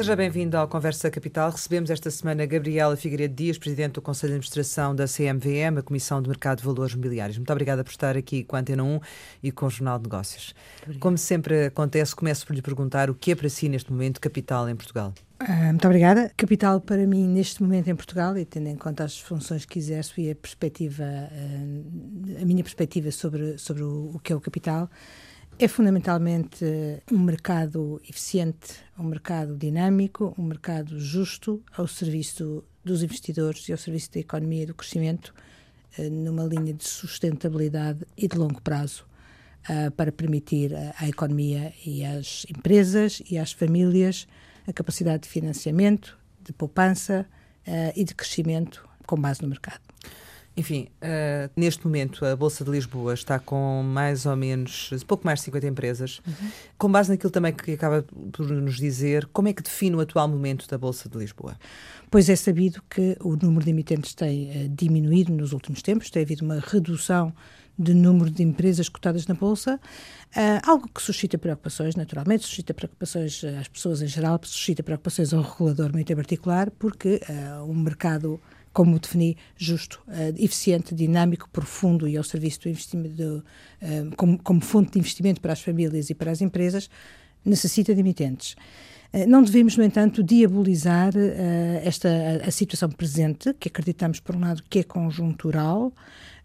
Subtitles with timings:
[0.00, 1.50] Seja bem-vindo ao Conversa Capital.
[1.50, 6.22] Recebemos esta semana Gabriela Figueiredo Dias, Presidente do Conselho de Administração da CMVM, a Comissão
[6.22, 7.36] de Mercado de Valores Mobiliários.
[7.36, 8.98] Muito obrigada por estar aqui com a Antena 1
[9.42, 10.54] e com o Jornal de Negócios.
[10.98, 14.66] Como sempre acontece, começo por lhe perguntar o que é para si, neste momento, capital
[14.70, 15.12] em Portugal?
[15.38, 16.32] Uh, muito obrigada.
[16.34, 20.18] Capital para mim, neste momento em Portugal, e tendo em conta as funções que exerço
[20.18, 24.88] e a perspectiva, uh, a minha perspectiva sobre, sobre o, o que é o capital,
[25.62, 26.64] é fundamentalmente
[27.12, 33.76] um mercado eficiente, um mercado dinâmico, um mercado justo ao serviço dos investidores e ao
[33.76, 35.34] serviço da economia e do crescimento,
[35.98, 39.04] eh, numa linha de sustentabilidade e de longo prazo,
[39.68, 44.26] eh, para permitir à economia e às empresas e às famílias
[44.66, 47.26] a capacidade de financiamento, de poupança
[47.66, 49.89] eh, e de crescimento com base no mercado.
[50.60, 55.38] Enfim, uh, neste momento a Bolsa de Lisboa está com mais ou menos, pouco mais
[55.38, 56.20] de 50 empresas.
[56.26, 56.50] Uhum.
[56.76, 60.28] Com base naquilo também que acaba por nos dizer, como é que define o atual
[60.28, 61.56] momento da Bolsa de Lisboa?
[62.10, 66.24] Pois é sabido que o número de emitentes tem uh, diminuído nos últimos tempos, tem
[66.24, 67.32] havido uma redução
[67.78, 69.80] de número de empresas cotadas na Bolsa,
[70.36, 75.40] uh, algo que suscita preocupações, naturalmente, suscita preocupações às pessoas em geral, suscita preocupações ao
[75.40, 77.18] regulador muito em particular, porque
[77.66, 78.38] um mercado
[78.72, 83.44] como defini, justo, uh, eficiente, dinâmico, profundo e ao serviço do investimento,
[83.82, 86.88] uh, como, como, fonte de investimento para as famílias e para as empresas,
[87.44, 88.54] necessita de emitentes.
[89.12, 91.12] Uh, não devemos, no entanto, diabolizar
[91.82, 95.92] esta a, a, situação presente, que acreditamos, por um lado, que é conjuntural,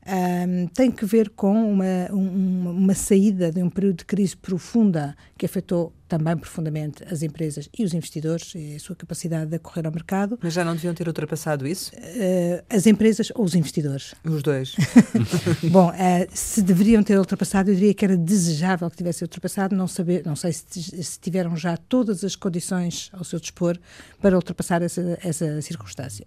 [0.07, 5.15] um, tem que ver com uma, uma, uma, saída de um período de crise profunda
[5.35, 9.85] que afetou também profundamente as empresas e os investidores e a sua capacidade de acorrer
[9.85, 10.37] ao mercado.
[10.41, 11.91] Mas já não deviam ter ultrapassado isso?
[11.95, 14.13] Uh, as empresas ou os investidores?
[14.23, 14.75] Os dois.
[15.71, 15.93] Bom, uh,
[16.31, 20.35] se deveriam ter ultrapassado, eu diria que era desejável que tivessem ultrapassado, não, saber, não
[20.35, 23.77] sei se, se tiveram já todas as condições ao seu dispor
[24.21, 26.25] para ultrapassar essa, essa circunstância.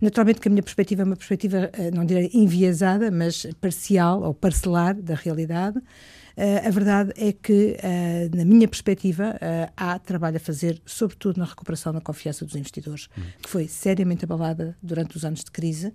[0.00, 4.34] Naturalmente que a minha perspectiva é uma perspectiva, eh, não direi enviesada, mas parcial ou
[4.34, 5.80] parcelar da realidade.
[6.36, 11.38] Uh, a verdade é que, uh, na minha perspectiva, uh, há trabalho a fazer, sobretudo
[11.38, 13.22] na recuperação da confiança dos investidores, hum.
[13.40, 15.92] que foi seriamente abalada durante os anos de crise.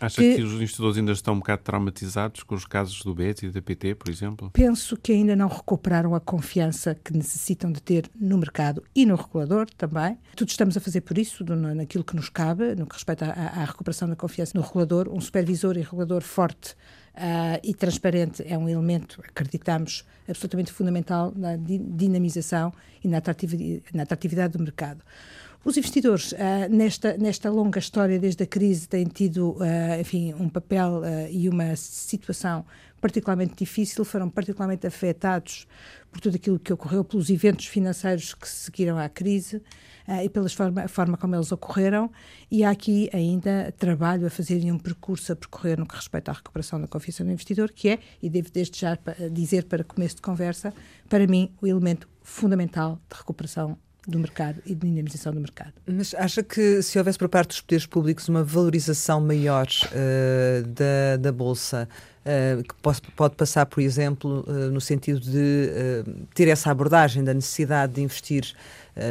[0.00, 3.42] Acha que, que, os investidores ainda estão um bocado traumatizados com os casos do BET
[3.42, 4.50] e da PT, por exemplo?
[4.52, 9.14] Penso que ainda não recuperaram a confiança que necessitam de ter no mercado e no
[9.14, 10.16] regulador também.
[10.34, 13.64] Tudo estamos a fazer por isso, naquilo que nos cabe, no que respeita à, à
[13.64, 16.74] recuperação da confiança no regulador, um supervisor e regulador forte
[17.14, 24.02] uh, e transparente é um elemento, acreditamos, absolutamente fundamental na dinamização e na atratividade, na
[24.02, 25.02] atratividade do mercado.
[25.64, 26.36] Os investidores, uh,
[26.70, 31.76] nesta, nesta longa história desde a crise, têm tido, uh, enfim, um papel e uma
[31.76, 32.64] situação
[33.02, 35.66] particularmente difícil, foram particularmente afetados
[36.10, 39.56] por tudo aquilo que ocorreu, pelos eventos financeiros que seguiram à crise
[40.06, 42.10] uh, e pela forma, forma como eles ocorreram.
[42.48, 46.30] E há aqui ainda trabalho a fazer e um percurso a percorrer no que respeita
[46.30, 48.96] à recuperação da confiança do investidor, que é, e devo desde já
[49.32, 50.72] dizer para começo de conversa,
[51.08, 53.76] para mim, o elemento fundamental de recuperação
[54.06, 55.72] do mercado e de dinamização do mercado.
[55.86, 61.16] Mas acha que se houvesse por parte dos poderes públicos uma valorização maior uh, da,
[61.18, 61.88] da Bolsa,
[62.24, 62.74] uh, que
[63.14, 65.70] pode, passar, por exemplo, uh, no sentido de
[66.34, 68.54] ter essa abordagem da necessidade de investir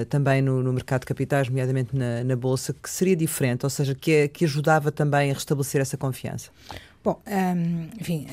[0.10, 3.96] também no, no, mercado de capitais, nomeadamente na, na, Bolsa, que seria diferente, ou seja,
[3.96, 6.52] que, que ajudava também a restabelecer essa confiança?
[7.04, 8.28] Bom, um, enfim,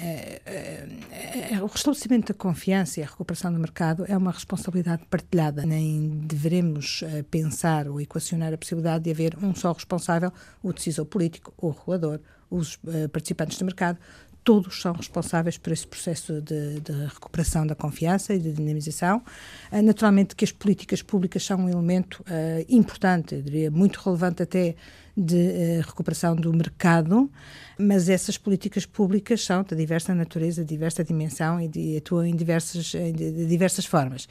[1.63, 5.65] o restabelecimento da confiança e a recuperação do mercado é uma responsabilidade partilhada.
[5.65, 10.31] Nem devemos pensar ou equacionar a possibilidade de haver um só responsável,
[10.63, 12.79] o decisor político, o regulador, os
[13.11, 13.99] participantes do mercado.
[14.45, 19.23] Todos são responsáveis por esse processo de, de recuperação da confiança e de dinamização.
[19.71, 22.25] Uh, naturalmente que as políticas públicas são um elemento
[22.69, 24.75] importante, eu diria muito relevante até,
[25.19, 27.31] de recuperação do mercado
[27.79, 32.35] mas essas políticas públicas são de diversa natureza, de diversa dimensão e de, atuam em
[32.35, 34.29] diversas, de diversas formas.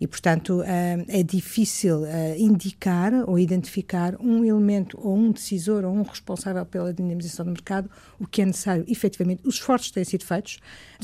[0.00, 5.94] E, portanto, eh, é difícil eh, indicar ou identificar um elemento ou um decisor ou
[5.94, 7.88] um responsável pela dinamização do mercado,
[8.18, 9.42] o que é necessário, efetivamente.
[9.46, 10.58] Os esforços têm sido feitos,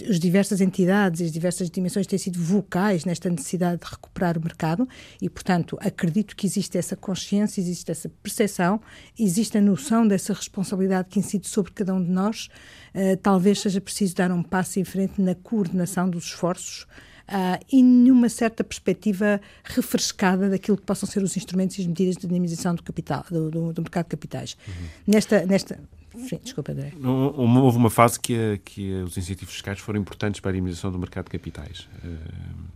[0.09, 4.41] as diversas entidades e as diversas dimensões têm sido vocais nesta necessidade de recuperar o
[4.41, 4.89] mercado
[5.23, 8.81] e, portanto, acredito que existe essa consciência, existe essa percepção,
[9.25, 12.49] existe a noção dessa responsabilidade que incide sobre cada um de nós,
[12.95, 16.87] uh, talvez seja preciso dar um passo em frente na coordenação dos esforços
[17.29, 22.17] uh, e numa certa perspectiva refrescada daquilo que possam ser os instrumentos e as medidas
[22.17, 24.57] de dinamização do capital, do, do, do mercado de capitais.
[24.67, 24.89] Uhum.
[25.07, 25.81] Nesta, nesta
[26.29, 26.93] Sim, desculpa, André.
[27.03, 31.25] Houve uma fase que, que os incentivos fiscais foram importantes para a dinamização do mercado
[31.25, 31.89] de capitais.
[32.05, 32.74] Uh,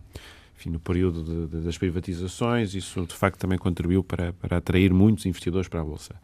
[0.59, 4.93] enfim, no período de, de, das privatizações, isso de facto também contribuiu para, para atrair
[4.93, 6.15] muitos investidores para a Bolsa.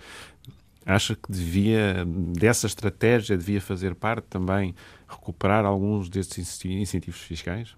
[0.86, 2.06] Acha que devia,
[2.38, 4.76] dessa estratégia, devia fazer parte também
[5.08, 7.76] recuperar alguns desses incentivos fiscais?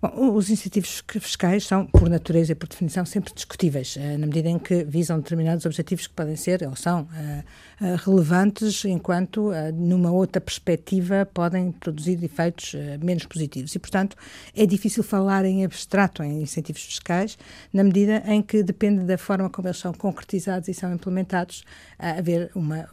[0.00, 4.48] Bom, os incentivos fiscais são, por natureza e por definição, sempre discutíveis, eh, na medida
[4.48, 10.10] em que visam determinados objetivos que podem ser ou são uh, uh, relevantes, enquanto, numa
[10.10, 13.74] outra perspectiva, podem produzir efeitos menos positivos.
[13.74, 14.16] E, portanto,
[14.54, 17.38] é difícil falar em abstrato em incentivos fiscais,
[17.72, 21.64] na medida em que depende da forma como eles são concretizados e são implementados,
[21.98, 22.88] haver uma,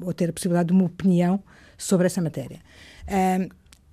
[0.00, 1.42] ou ter a possibilidade de uma opinião
[1.76, 2.60] sobre essa matéria.
[3.08, 3.48] Um,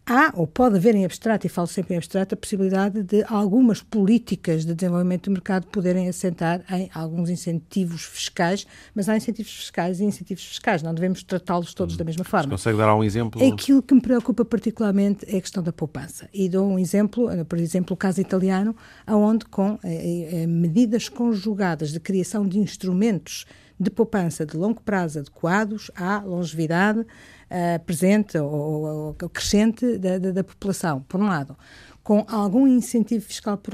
[0.05, 3.81] há, ou pode haver em abstrato, e falo sempre em abstrato, a possibilidade de algumas
[3.81, 9.99] políticas de desenvolvimento do mercado poderem assentar em alguns incentivos fiscais, mas há incentivos fiscais
[9.99, 11.97] e incentivos fiscais, não devemos tratá-los todos hum.
[11.97, 12.57] da mesma forma.
[12.57, 13.53] Você consegue dar um exemplo?
[13.53, 16.29] Aquilo que me preocupa particularmente é a questão da poupança.
[16.33, 18.75] E dou um exemplo, por exemplo, o caso italiano,
[19.07, 23.45] onde com eh, eh, medidas conjugadas de criação de instrumentos
[23.79, 27.05] de poupança de longo prazo adequados à longevidade
[27.53, 31.55] uh, presente ou, ou, crescente da, da, da, população, por um lado,
[32.03, 33.73] com algum incentivo fiscal por,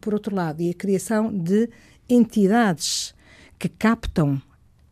[0.00, 1.68] por, outro lado e a criação de
[2.08, 3.14] entidades
[3.58, 4.40] que captam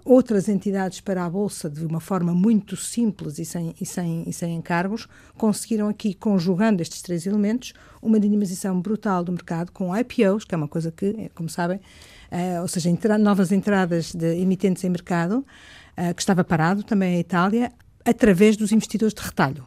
[0.05, 4.33] outras entidades para a Bolsa de uma forma muito simples e sem, e sem, e
[4.33, 5.07] sem encargos,
[5.37, 7.73] conseguiram aqui, conjugando estes três elementos,
[8.03, 12.61] uma dinamização brutal do mercado com IPOs, que é uma coisa que, como sabem, uh,
[12.61, 17.21] ou seja, entra novas entradas de emitentes em mercado, uh, que estava parado, também a
[17.21, 17.73] Itália,
[18.05, 19.67] através dos investidores de retalho.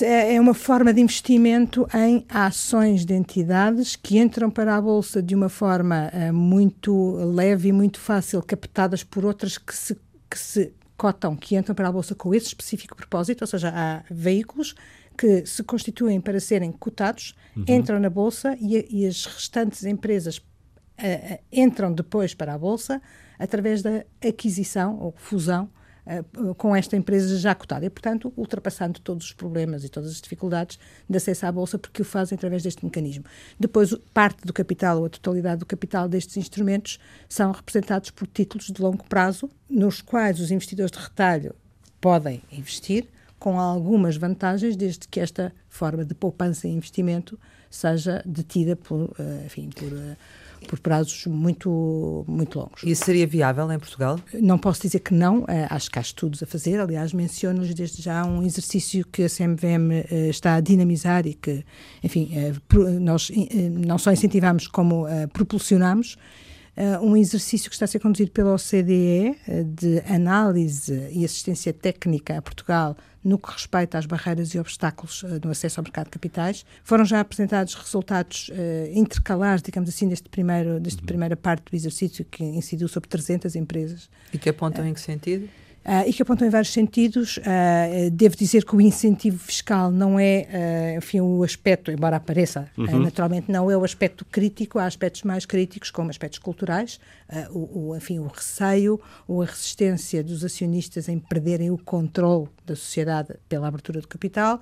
[0.00, 5.22] É, é uma forma de investimento em ações de entidades que entram para a Bolsa
[5.22, 9.94] de uma forma uh, muito leve e muito fácil, captadas por outras que se,
[10.30, 14.02] que se cotam, que entram para a Bolsa com esse específico propósito, ou seja, há
[14.10, 14.74] veículos
[15.16, 17.64] que se constituem para serem cotados, uhum.
[17.68, 23.02] entram na Bolsa e, e as restantes empresas uh, entram depois para a Bolsa
[23.38, 25.68] através da aquisição ou fusão
[26.56, 30.78] com esta empresa já cotada e, portanto, ultrapassando todos os problemas e todas as dificuldades
[31.08, 33.24] de acesso à Bolsa, porque o fazem através deste mecanismo.
[33.60, 38.68] Depois, parte do capital ou a totalidade do capital destes instrumentos são representados por títulos
[38.68, 41.54] de longo prazo, nos quais os investidores de retalho
[42.00, 43.06] podem investir,
[43.38, 47.38] com algumas vantagens, desde que esta forma de poupança e investimento
[47.70, 49.14] seja detida por,
[49.44, 49.92] enfim, por
[50.66, 52.82] por prazos muito, muito longos.
[52.82, 54.18] Isso seria viável em Portugal?
[54.34, 58.02] Não posso dizer que não, eh, acho que há estudos a fazer, aliás, menciono-lhes desde
[58.02, 61.64] já um exercício que a CMVM eh, está a dinamizar e que,
[62.02, 62.52] enfim, eh,
[63.00, 63.30] nós
[63.72, 66.16] não só incentivamos como propulsionamos,
[67.02, 69.36] um exercício que está a ser conduzido pela OCDE
[69.74, 72.96] de análise e assistência técnica a Portugal
[73.28, 76.64] no que respeita às barreiras e obstáculos uh, no acesso ao mercado de capitais.
[76.82, 78.52] Foram já apresentados resultados uh,
[78.92, 81.06] intercalares, digamos assim, deste primeiro, desta uhum.
[81.06, 84.08] primeira parte do exercício, que incidiu sobre 300 empresas.
[84.32, 85.48] E que apontam uh, em que sentido?
[85.84, 87.38] Uh, e que apontam em vários sentidos.
[87.38, 90.46] Uh, devo dizer que o incentivo fiscal não é,
[90.94, 92.98] uh, enfim, o aspecto, embora apareça, uhum.
[92.98, 97.00] naturalmente não é o aspecto crítico, há aspectos mais críticos, como aspectos culturais,
[97.50, 102.74] o, o, enfim, o receio ou a resistência dos acionistas em perderem o controle da
[102.76, 104.60] sociedade pela abertura do capital,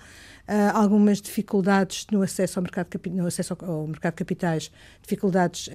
[0.75, 4.71] algumas dificuldades no acesso ao mercado, no acesso ao, ao mercado de capitais,
[5.03, 5.71] dificuldades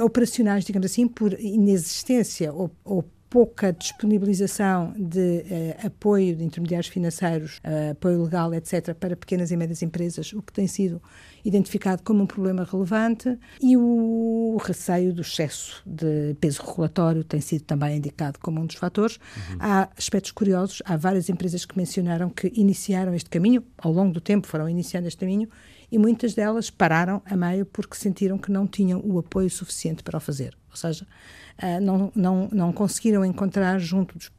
[0.00, 7.58] operacionais, digamos assim, por inexistência ou, ou pouca disponibilização de uh, apoio de intermediários financeiros,
[7.64, 11.02] uh, apoio legal, etc., para pequenas e médias empresas, o que tem sido
[11.44, 17.64] identificado como um problema relevante, e o receio do excesso de peso regulatório tem sido
[17.64, 19.16] também indicado como um dos fatores.
[19.16, 19.56] Uhum.
[19.58, 24.20] Há aspectos curiosos, há várias empresas que mencionaram que iniciaram este caminho, ao longo do
[24.20, 25.48] tempo foram iniciando este caminho,
[25.90, 30.18] e muitas delas pararam a meio porque sentiram que não tinham o apoio suficiente para
[30.18, 30.56] o fazer.
[30.70, 31.04] Ou seja,
[31.62, 34.30] uh, não, não, não conseguiram encontrar junto dos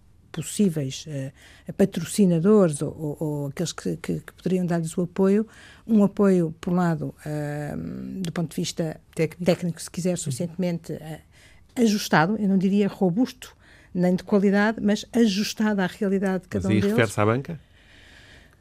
[0.42, 5.48] possíveis uh, patrocinadores ou, ou, ou aqueles que, que, que poderiam dar-lhes o apoio,
[5.88, 10.94] um apoio, por um lado, uh, do ponto de vista técnico, técnico se quiser, suficientemente
[10.94, 11.20] uh,
[11.76, 13.56] ajustado, eu não diria robusto,
[13.94, 16.90] nem de qualidade, mas ajustado à realidade de cada mas um deles.
[16.90, 17.60] refere-se à banca?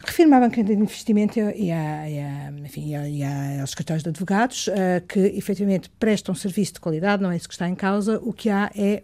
[0.07, 4.11] Refiro-me à banca de investimento e, a, e, a, enfim, e, a, aos escritórios de
[4.11, 8.21] advogados, uh, que efetivamente prestam serviço de qualidade, não é isso que está em causa.
[8.23, 9.03] O que há é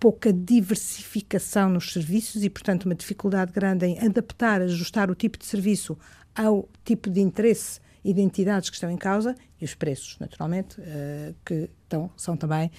[0.00, 5.44] pouca diversificação nos serviços e, portanto, uma dificuldade grande em adaptar, ajustar o tipo de
[5.44, 5.96] serviço
[6.34, 10.80] ao tipo de interesse e de entidades que estão em causa e os preços, naturalmente,
[10.80, 12.70] uh, que estão, são também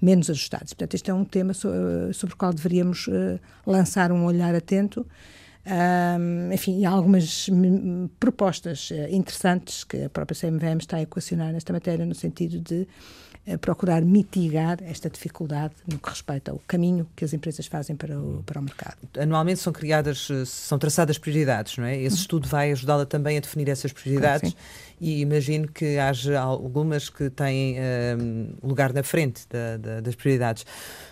[0.00, 0.72] menos ajustados.
[0.72, 4.54] Portanto, este é um tema so, uh, sobre o qual deveríamos uh, lançar um olhar
[4.54, 5.06] atento
[5.66, 7.48] Um, enfim, há algumas
[8.18, 12.88] propostas uh, interessantes que a própria CMVM está a equacionar nesta matéria, no sentido de
[13.46, 18.18] uh, procurar mitigar esta dificuldade no que respeita ao caminho que as empresas fazem para
[18.18, 18.96] o, para o mercado.
[19.18, 21.94] Anualmente são criadas, eh, são traçadas prioridades, não é?
[21.94, 22.20] Esse uhum.
[22.22, 24.56] estudo vai ajudá-la também a definir essas prioridades
[25.00, 27.76] e imagino que haja algumas que têm
[28.20, 30.66] um, lugar na frente da, da, das prioridades.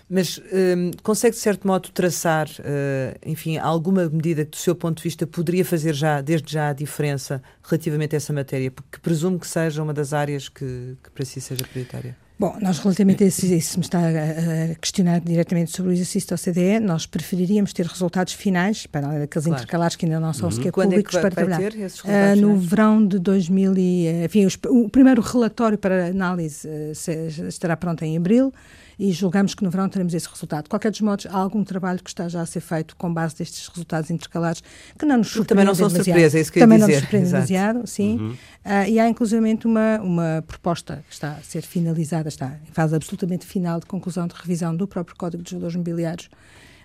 [0.09, 4.99] Mas um, consegue, de certo modo, traçar, uh, enfim, alguma medida que, do seu ponto
[4.99, 8.71] de vista, poderia fazer já, desde já, a diferença relativamente a essa matéria?
[8.71, 12.28] Porque presumo que seja uma das áreas que, que para si seja prioritária.
[12.39, 16.37] Bom, nós relativamente a isso, se me está a, questionar diretamente sobre o exercício da
[16.37, 19.61] OCDE, nós preferiríamos ter resultados finais, para além daqueles claro.
[19.61, 20.55] intercalares que ainda não são uhum.
[20.55, 21.73] sequer Quando públicos, é que vai, para vai trabalhar.
[21.75, 27.11] Uh, no verão de 2000 e, enfim, os, o primeiro relatório para análise uh, se,
[27.49, 28.55] estará pronto em abril
[28.99, 30.65] e julgamos que no verão teremos esse resultado.
[30.65, 33.37] De qualquer dos modos, há algum trabalho que está já a ser feito com base
[33.37, 34.63] destes resultados intercalares
[34.99, 36.89] que não nos surpreende Também não são surpresa, é isso que eu Também dizer.
[36.89, 38.19] não nos surpreende demasiado, sim.
[38.19, 38.31] Uhum.
[38.33, 42.97] Uh, e há inclusivamente uma, uma proposta que está a ser finalizada, está em fase
[42.97, 46.29] absolutamente final de conclusão de revisão do próprio Código de Valores Mobiliários,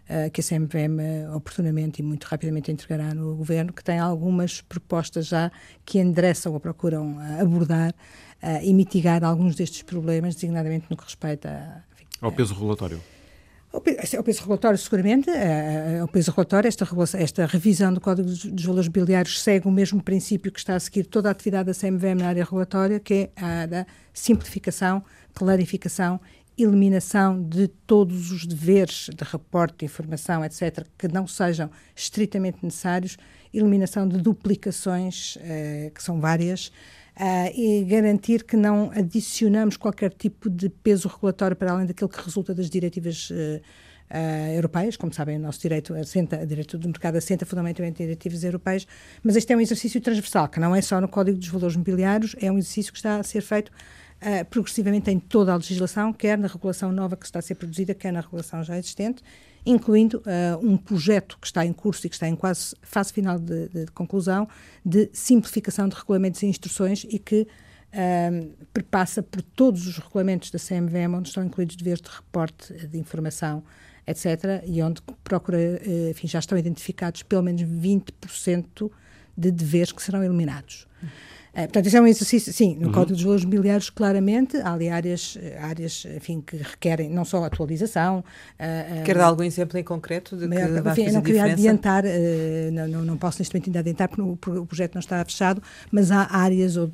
[0.04, 4.60] Uh, que a CMVM uh, oportunamente e muito rapidamente entregará no Governo, que tem algumas
[4.60, 5.50] propostas já
[5.86, 7.96] que endereçam ou procuram uh, abordar
[8.62, 11.93] e mitigar alguns destes problemas, designadamente no que respeita a
[12.24, 13.02] ao peso regulatório.
[13.72, 15.30] Ao peso regulatório, seguramente,
[16.00, 16.88] ao peso regulatório, esta,
[17.18, 21.06] esta revisão do Código dos Valores Biliários segue o mesmo princípio que está a seguir
[21.06, 25.04] toda a atividade da CMVM na área regulatória, que é a da simplificação,
[25.34, 26.22] clarificação,
[26.56, 33.18] eliminação de todos os deveres de reporte, de informação, etc., que não sejam estritamente necessários,
[33.52, 36.72] eliminação de duplicações, eh, que são várias,
[37.16, 42.20] Uh, e garantir que não adicionamos qualquer tipo de peso regulatório para além daquilo que
[42.20, 43.34] resulta das diretivas uh,
[44.10, 44.98] uh, europeias.
[44.98, 48.88] Como sabem, o nosso direito assenta, o direito do mercado assenta fundamentalmente em diretivas europeias,
[49.22, 52.36] mas este é um exercício transversal, que não é só no Código dos Valores Mobiliários,
[52.42, 53.72] é um exercício que está a ser feito
[54.50, 58.14] progressivamente em toda a legislação, quer na regulação nova que está a ser produzida, quer
[58.14, 59.22] na regulação já existente,
[59.66, 63.40] incluindo uh, um projeto que está em curso e que está em quase fase final
[63.40, 64.48] de, de, conclusão
[64.86, 70.60] de simplificação de regulamentos e instruções e que uh, perpassa por todos os regulamentos da
[70.60, 73.64] CMVM, onde estão incluídos deveres de reporte de informação,
[74.06, 78.92] etc., e onde procura, uh, enfim, já estão identificados pelo menos 20%
[79.36, 80.88] de deveres que serão eliminados.
[81.04, 81.08] É,
[81.54, 82.94] portanto, isso é um exercício, sim, no uhum.
[82.94, 88.24] Código dos Valores Mobiliários, claramente, há ali áreas, áreas enfim, que requerem não só atualização.
[88.60, 92.04] Uh, Quer dar algum exemplo em concreto de que maior, vai enfim, não queria adiantar,
[92.06, 95.24] uh, não, não, não, posso neste momento ainda adiantar porque o, o, projeto não está
[95.24, 96.90] fechado, mas há áreas ou,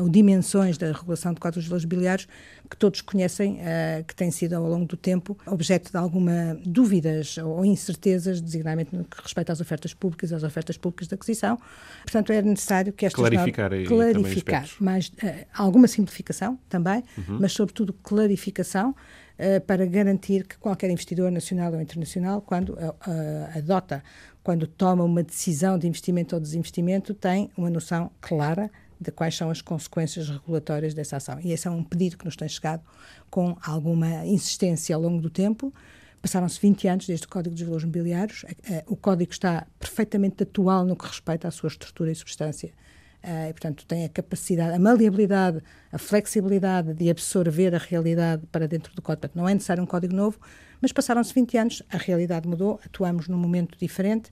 [0.00, 2.26] ou dimensões da regulação do Código dos Valores Mobiliários
[2.68, 7.36] que todos conhecem, uh, que têm sido ao longo do tempo objeto de alguma dúvidas
[7.38, 11.58] ou incertezas, designadamente no que respeita às ofertas públicas, às ofertas públicas de aquisição.
[12.02, 17.38] Portanto, é necessário que estas clarificar, normas, clarificar mais uh, alguma simplificação também, uhum.
[17.40, 22.76] mas sobretudo clarificação uh, para garantir que qualquer investidor nacional ou internacional, quando
[23.54, 24.02] adota,
[24.42, 28.70] quando toma uma decisão de investimento ou desinvestimento, tem uma noção clara
[29.04, 31.38] de quais são as consequências regulatórias dessa ação.
[31.40, 32.82] E esse é um pedido que nos tem chegado
[33.30, 35.72] com alguma insistência ao longo do tempo.
[36.20, 38.44] Passaram-se 20 anos desde o Código dos Valores Mobiliários.
[38.68, 42.72] Eh, o Código está perfeitamente atual no que respeita à sua estrutura e substância.
[43.22, 48.66] Eh, e, portanto, tem a capacidade, a maleabilidade, a flexibilidade de absorver a realidade para
[48.66, 49.20] dentro do Código.
[49.20, 50.38] Portanto, não é necessário um Código novo,
[50.80, 54.30] mas passaram-se 20 anos, a realidade mudou, atuamos num momento diferente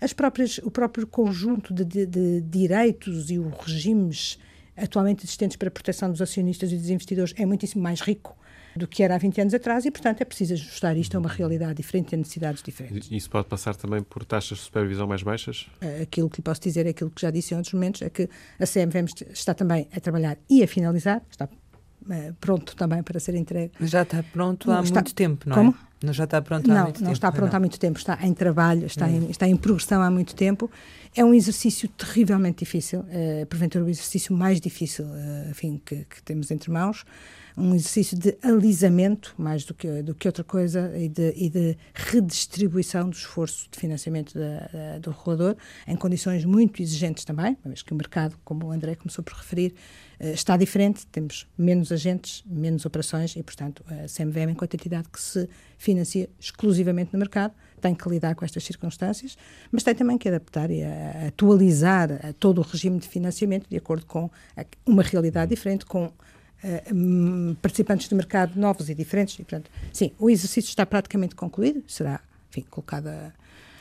[0.00, 4.38] as próprias, o próprio conjunto de, de, de direitos e os regimes
[4.76, 8.36] atualmente existentes para a proteção dos acionistas e dos investidores é muitíssimo mais rico
[8.76, 11.28] do que era há 20 anos atrás e, portanto, é preciso ajustar isto a uma
[11.28, 13.08] realidade diferente e a necessidades diferentes.
[13.10, 15.66] Isso pode passar também por taxas de supervisão mais baixas?
[15.80, 18.10] Eh, aquilo que lhe posso dizer é aquilo que já disse em outros momentos, é
[18.10, 18.28] que
[18.58, 21.48] a CMVM está também a trabalhar e a finalizar, está
[22.08, 23.72] eh, pronto também para ser entregue.
[23.80, 25.00] Já está pronto há está...
[25.00, 25.87] muito tempo, não Como?
[26.02, 26.06] É?
[26.06, 27.12] Não já está pronto há não, muito não tempo.
[27.12, 27.56] Está pronto não.
[27.56, 30.70] há muito tempo, está em trabalho, está, em, está em progressão há muito tempo.
[31.14, 36.22] É um exercício terrivelmente difícil, uh, porventura o exercício mais difícil uh, enfim, que, que,
[36.22, 37.04] temos entre mãos.
[37.58, 41.76] Um exercício de alisamento, mais do que, do que outra coisa, e de, e de
[41.92, 47.70] redistribuição do esforço de financiamento da, da, do regulador, em condições muito exigentes também, uma
[47.72, 49.74] vez que o mercado, como o André começou por referir,
[50.20, 55.20] uh, está diferente, temos menos agentes, menos operações e, portanto, a CMVM, enquanto entidade que
[55.20, 59.36] se financia exclusivamente no mercado, tem que lidar com estas circunstâncias,
[59.72, 60.82] mas tem também que adaptar e
[61.26, 64.30] atualizar todo o regime de financiamento de acordo com
[64.86, 66.12] uma realidade diferente, com
[66.62, 69.34] Uh, participantes do mercado novos e diferentes.
[69.34, 73.32] E, portanto, sim, o exercício está praticamente concluído, será enfim, colocada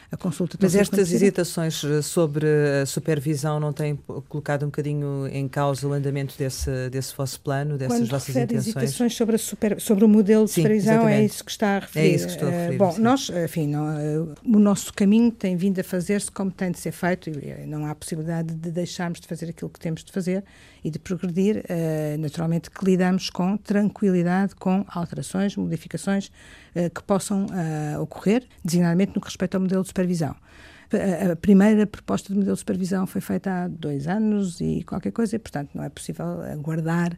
[0.10, 0.58] a consulta.
[0.62, 2.46] Mas estas hesitações eh, sobre
[2.82, 3.98] a supervisão não têm
[4.30, 8.68] colocado um bocadinho em causa o andamento desse, desse vosso plano, dessas Quando vossas intenções?
[8.68, 11.80] hesitações sobre, a super, sobre o modelo de Sim, supervisão, é isso que está a
[11.80, 12.06] referir.
[12.06, 13.02] É isso que estou a referir, Uh, bom, sim.
[13.02, 13.86] nós, enfim, não,
[14.24, 17.86] uh, o nosso caminho tem vindo a fazer-se como tem de ser feito e não
[17.86, 20.44] há possibilidade de deixarmos de fazer aquilo que temos de fazer
[20.84, 21.64] e de progredir.
[22.20, 26.32] Naturalmente que lidamos com tranquilidade com alterações, modificações
[26.94, 30.36] que possam uh, ocorrer, designadamente no que respeita ao modelo de supervisão.
[30.94, 35.12] A a primeira proposta de modelo de supervisão foi feita há dois anos e qualquer
[35.12, 37.18] coisa, e, portanto, não é possível aguardar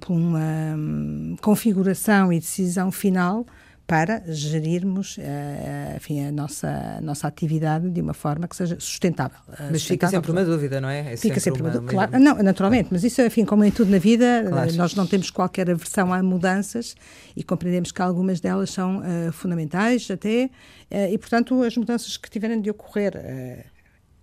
[0.00, 3.44] por uma hum, configuração e decisão final
[3.90, 6.68] para gerirmos eh, enfim, a, nossa,
[6.98, 9.36] a nossa atividade de uma forma que seja sustentável.
[9.48, 11.14] Eh, Mas fica sustentável, sempre uma dúvida, não é?
[11.14, 11.90] É Fica sempre uma, dúvida.
[11.90, 14.72] Claro, não, naturalmente, mas isso, enfim, como em tudo na vida, Claro.
[14.74, 16.94] nós não temos qualquer aversão a mudanças
[17.36, 20.48] e compreendemos que algumas delas são eh, fundamentais até,
[20.88, 23.66] eh, e portanto as mudanças que tiverem de ocorrer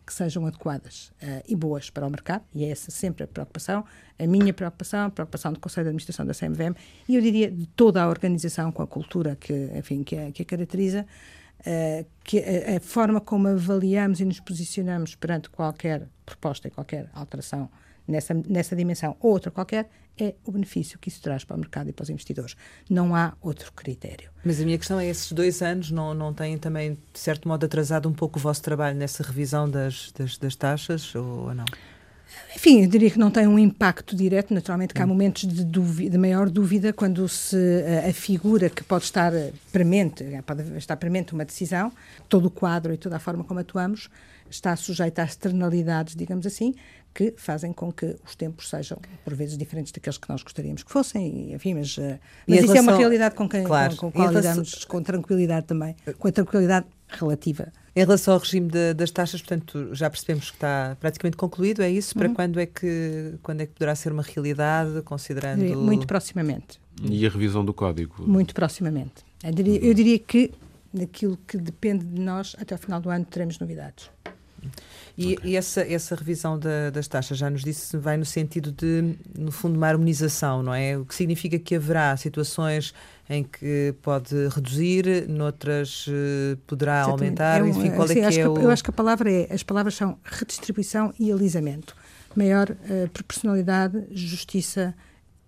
[0.08, 3.84] que sejam adequadas eh, e boas para o mercado, e é essa sempre a preocupação,
[4.18, 6.74] a minha preocupação, a preocupação do Conselho de Administração da CMVM
[7.10, 10.44] e eu diria de toda a organização com a cultura que, enfim, que, a, que
[10.44, 11.06] a caracteriza,
[11.66, 17.10] eh, que a, a forma como avaliamos e nos posicionamos perante qualquer proposta e qualquer
[17.14, 17.70] alteração
[18.08, 21.90] nessa, nessa dimensão ou outra qualquer é o benefício que isso traz para o mercado
[21.90, 22.56] e para os investidores.
[22.90, 24.30] Não há outro critério.
[24.44, 27.66] Mas a minha questão é: esses dois anos não, não têm também, de certo modo,
[27.66, 31.66] atrasado um pouco o vosso trabalho nessa revisão das, das, das taxas ou, ou não?
[32.56, 34.54] Enfim, eu diria que não tem um impacto direto.
[34.54, 38.84] Naturalmente que há momentos de, dúvida, de maior dúvida quando se eh, a figura que
[38.84, 41.92] pode estar eh, premente, eh, pode estar premente uma decisão,
[42.28, 44.10] todo o quadro e toda a forma como atuamos
[44.50, 46.74] está sujeita a externalidades, digamos assim,
[47.18, 50.92] que fazem com que os tempos sejam, por vezes, diferentes daqueles que nós gostaríamos que
[50.92, 51.52] fossem.
[51.52, 53.96] Enfim, mas, eh, mas isso é uma relação- realidade com, quem, Claro.
[53.96, 57.74] com, com a qual relação- lidamos com tranquilidade também, com a tranquilidade relativa.
[57.96, 61.90] Em relação ao regime de- das taxas, portanto, já percebemos que está praticamente concluído, é
[61.90, 62.14] isso?
[62.16, 62.20] Uhum.
[62.25, 65.64] Para quando é, que, quando é que poderá ser uma realidade, considerando...
[65.75, 66.80] Muito proximamente.
[67.03, 68.14] E a revisão do código?
[68.27, 69.25] Muito proximamente.
[69.44, 70.51] Eu diria, eu diria que,
[70.94, 74.12] daquilo que depende de nós, até ao final do ano teremos novidades.
[75.18, 79.16] E, e essa, essa revisão da- das taxas, já nos disse, vai no sentido de,
[79.38, 80.96] no fundo, uma harmonização, não é?
[80.96, 82.94] O que significa que haverá situações
[83.27, 87.24] em que pode reduzir, noutras eh, poderá Exatamente.
[87.24, 88.60] aumentar, É um- enfim, qual é assim, que acho é a- o...
[88.60, 91.96] Eu acho que a palavra é, as palavras são redistribuição e alisamento.
[92.36, 94.94] Maior eh, proporcionalidade, justiça,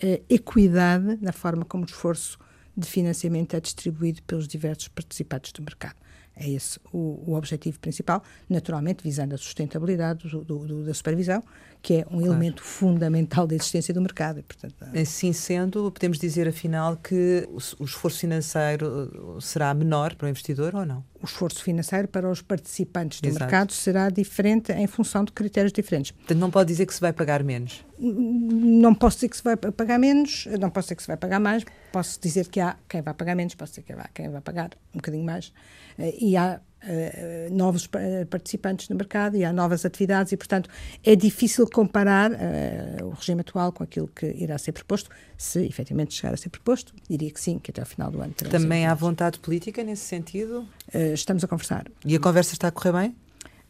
[0.02, 2.40] eh, equidade na forma como o esforço
[2.76, 5.96] de financiamento é distribuído pelos diversos participantes do mercado.
[6.42, 11.44] É esse o, o objetivo principal, naturalmente visando a sustentabilidade do- do- do- da supervisão,
[11.82, 14.40] que é um elemento fundamental da existência do mercado.
[14.40, 17.48] E, portanto, Assim sendo, podemos dizer afinal que
[17.80, 21.04] o, esforço financeiro eh, será menor para o investidor ou não?
[21.22, 23.44] o esforço financeiro para os participantes do Exato.
[23.44, 26.12] mercado será diferente em função de critérios diferentes.
[26.12, 27.84] Portanto, não pode dizer que se vai pagar menos.
[28.00, 31.40] Não posso dizer que se vai pagar menos, não posso dizer que se vai pagar
[31.40, 34.40] mais, posso dizer que há quem vai pagar menos, posso dizer que há quem vai
[34.40, 35.52] pagar um bocadinho mais.
[35.98, 40.70] Eh, E há eh, novos pa- participantes no mercado e há novas atividades e, portanto,
[41.04, 45.10] é difícil comparar eh, o regime atual com aquilo que irá ser proposto.
[45.38, 48.34] Se efetivamente chegar a ser proposto, diria que sim, que até ao final do ano
[48.34, 50.68] Também há vontade política nesse sentido?
[51.14, 51.86] Estamos a conversar.
[52.06, 53.16] E a conversa está a correr bem?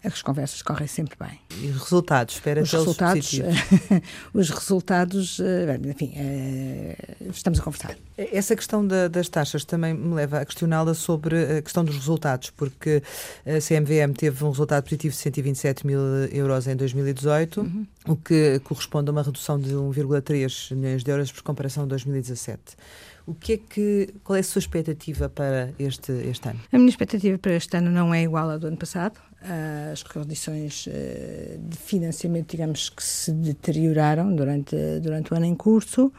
[0.02, 1.40] As conversas correm sempre bem.
[1.62, 2.36] E resultados?
[2.36, 3.42] Espera os resultados,
[4.34, 6.96] os resultados, eh, bem, enfim, eh,
[7.30, 7.96] estamos a conversar.
[8.18, 12.50] Essa questão da- das taxas também me leva a questioná-la sobre a questão dos resultados,
[12.52, 13.04] porque
[13.46, 16.00] a CMVM teve um resultado positivo de 127 mil
[16.32, 17.86] euros em 2018, Uhum.
[18.08, 22.62] o que corresponde a uma redução de 1,3 milhões de euros por comparação a 2017.
[23.28, 26.60] O que é que, qual é a sua expectativa para este, este ano?
[26.72, 29.20] A minha expectativa para este ano não é igual à do ano passado.
[29.92, 36.12] As condições eh, de financiamento, digamos, que se deterioraram durante, durante o ano em curso,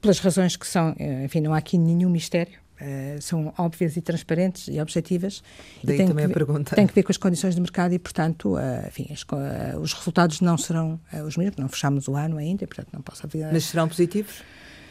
[0.00, 2.58] pelas razões que são, eh, enfim, não há aqui nenhum mistério.
[2.80, 5.42] eh, são óbvias e transparentes e objetivas.
[5.82, 6.74] Daí e tem também que a pergunta.
[6.76, 9.92] Tem que ver com as condições de mercado e, portanto, eh, enfim, as eh, os
[9.92, 11.56] resultados não serão os mesmos.
[11.56, 14.42] Não fechamos o ano ainda, portanto, não posso haver Mas serão positivos?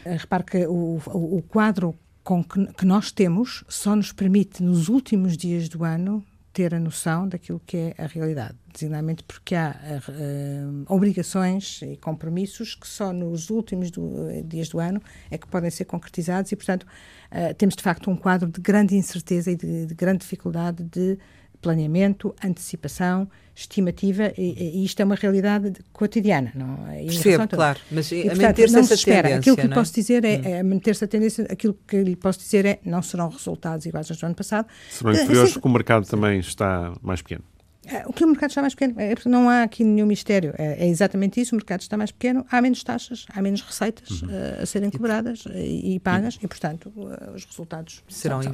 [0.04, 4.88] Repare que o, o, o quadro com que, que nós temos só nos permite, nos
[4.88, 6.24] últimos dias do ano,
[6.54, 8.54] ter a noção daquilo que é a realidade.
[8.72, 9.76] Designadamente porque há
[10.08, 15.46] eh, obrigações e compromissos que só nos últimos do- eh, dias do ano é que
[15.48, 16.86] podem ser concretizados e, portanto,
[17.30, 21.18] eh, temos de facto um quadro de grande incerteza e de, de grande dificuldade de
[21.64, 26.52] planeamento, antecipação, estimativa, e, e, isto é uma realidade cotidiana.
[26.54, 26.86] Não?
[26.90, 27.04] É?
[27.04, 29.38] Percebo, claro, mas e, a manter-se essa se tendência.
[29.38, 29.74] Aquilo que lhe é?
[29.74, 30.42] posso dizer é, hum.
[30.44, 34.20] é manter-se a tendência, aquilo que lhe posso dizer é não serão resultados iguais aos
[34.20, 34.68] do ano passado.
[34.90, 37.44] Serão inferiores assim, porque o mercado também está mais pequeno.
[37.86, 40.84] É, o que o mercado está mais pequeno, é, não há aqui nenhum mistério, é,
[40.84, 44.28] é, exatamente isso, o mercado está mais pequeno, há menos taxas, há menos receitas uhum.
[44.28, 48.44] uh, a serem cobradas e, e pagas e, portanto, uh, os resultados serão uh,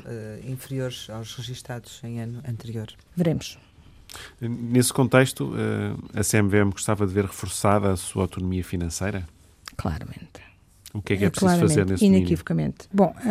[0.50, 2.88] inferiores aos registados em ano anterior.
[3.16, 3.58] Veremos.
[4.40, 5.52] Nesse contexto,
[6.12, 9.24] a CMVM gostava de ver reforçada a sua autonomia financeira?
[9.76, 10.42] Claramente.
[10.92, 12.88] O que é que é preciso fazer nesse inequivocamente.
[12.92, 13.14] Domínio?
[13.14, 13.30] Bom,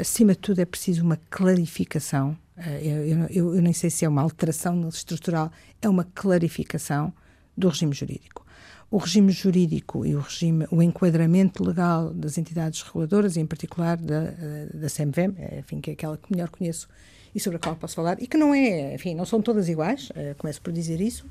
[0.00, 2.49] acima de tudo é preciso uma clarificação eh,
[2.82, 7.12] eu, eu, eu nem sei se é uma alteração estrutural, é uma clarificação
[7.56, 8.46] do regime jurídico.
[8.90, 13.96] O regime jurídico e o regime, o enquadramento legal das entidades reguladoras, e em particular
[13.96, 16.88] da, eh, da CMVM, eh, enfim, que é aquela que melhor conheço
[17.32, 20.10] e sobre a qual posso falar, e que não é, enfim, não são todas iguais,
[20.36, 21.24] começo por dizer isso,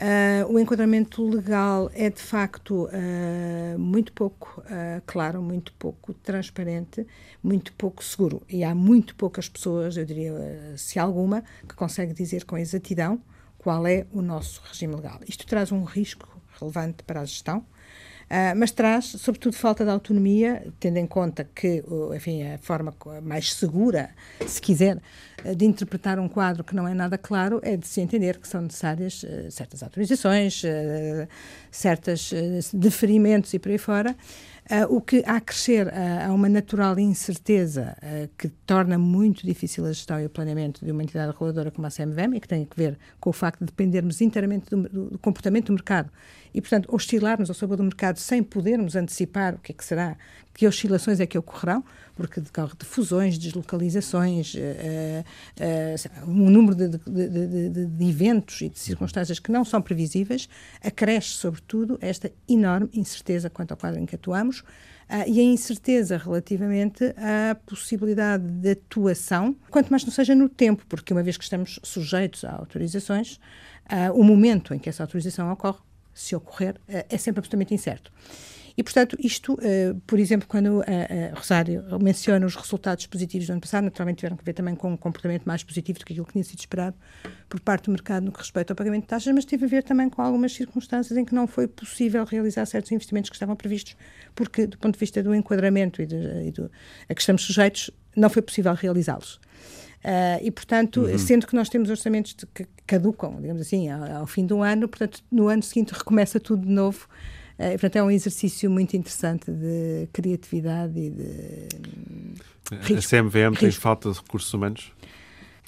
[0.00, 7.06] Uh, o enquadramento legal é de facto uh, muito pouco uh, claro, muito pouco transparente,
[7.42, 8.42] muito pouco seguro.
[8.48, 10.32] E há muito poucas pessoas, eu diria,
[10.78, 13.20] se alguma, que consegue dizer com exatidão
[13.58, 15.20] qual é o nosso regime legal.
[15.28, 16.26] Isto traz um risco
[16.58, 17.62] relevante para a gestão.
[18.30, 21.82] Uh, mas traz, sobretudo, falta de autonomia, tendo em conta que,
[22.14, 24.10] enfim, a forma mais segura,
[24.46, 24.98] se quiser,
[25.56, 28.60] de interpretar um quadro que não é nada claro é de se entender que são
[28.60, 30.62] necessárias uh, certas autorizações,
[31.72, 32.32] certos
[32.72, 34.14] deferimentos e por aí fora.
[34.88, 37.96] O que a crescer a uma natural incerteza
[38.38, 41.90] que torna muito difícil a gestão e o planeamento de uma entidade reguladora como a
[41.90, 45.66] CMVM e que tem a ver com o facto de dependermos inteiramente do, do, comportamento
[45.66, 46.08] do mercado
[46.52, 50.16] e, portanto, oscilarmos ao sabor do mercado sem podermos antecipar o que é que será,
[50.52, 51.84] que oscilações é que ocorrerão,
[52.14, 54.54] porque decorre de fusões, deslocalizações,
[56.26, 60.48] um número de, de, de, de eventos e de circunstâncias que não são previsíveis,
[60.82, 64.62] acresce, sobretudo, esta enorme incerteza quanto ao quadro em que atuamos
[65.10, 70.84] Uh, e a incerteza relativamente à possibilidade de atuação, quanto mais não seja no tempo,
[70.88, 73.40] porque uma vez que estamos sujeitos a autorizações,
[73.90, 75.80] uh, o momento em que essa autorização ocorre,
[76.12, 78.12] se ocorrer, uh, é sempre absolutamente incerto.
[78.76, 83.52] E, portanto, isto, uh, por exemplo, quando a, a Rosário menciona os resultados positivos do
[83.52, 86.24] ano passado, naturalmente tiveram que ver também com um comportamento mais positivo do que aquilo
[86.24, 86.96] que tinha sido esperado
[87.48, 89.82] por parte do mercado no que respeita ao pagamento de taxas, mas teve a ver
[89.82, 93.96] também com algumas circunstâncias em que não foi possível realizar certos investimentos que estavam previstos,
[94.34, 96.70] porque, do ponto de vista do enquadramento e, de, e do,
[97.08, 99.40] a que estamos sujeitos, não foi possível realizá-los.
[100.04, 101.18] Uh, e, portanto, uhum.
[101.18, 105.22] sendo que nós temos orçamentos que caducam, digamos assim, ao, ao, fim do ano, portanto,
[105.30, 107.06] no ano seguinte recomeça tudo de novo
[107.60, 111.68] é, portanto, é um exercício muito interessante de criatividade e de.
[112.80, 113.16] Risco.
[113.16, 114.90] A CMVM tem falta de recursos humanos?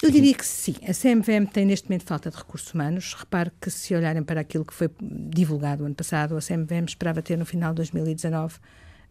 [0.01, 0.73] Eu diria que sim.
[0.87, 3.13] A CMVM tem neste momento falta de recursos humanos.
[3.13, 7.37] Repare que se olharem para aquilo que foi divulgado ano passado, a CMVM esperava ter
[7.37, 8.55] no final de 2019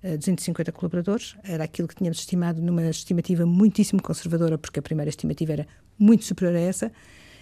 [0.03, 1.37] 250 colaboradores.
[1.43, 5.67] Era aquilo que tínhamos estimado numa estimativa muitíssimo conservadora, porque a primeira estimativa era
[5.99, 6.93] muito superior a essa.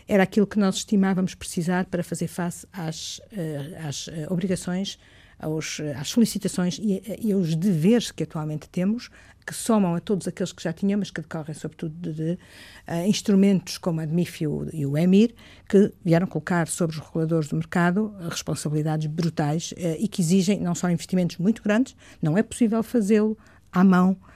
[0.07, 4.99] Era aquilo que nós estimávamos precisar para fazer face às, eh, às eh, obrigações
[5.41, 9.09] aos, às solicitações e, e, aos deveres que atualmente temos,
[9.51, 12.39] que somam a todos aqueles que já tínhamos, que decorrem sobretudo de, de
[12.87, 15.35] uh, instrumentos como a DMIF e o, e o, EMIR,
[15.69, 20.73] que vieram colocar sobre os reguladores do mercado responsabilidades brutais uh, e que exigem não
[20.73, 23.37] só investimentos muito grandes, não é possível fazê-lo
[23.73, 24.30] à mão eh,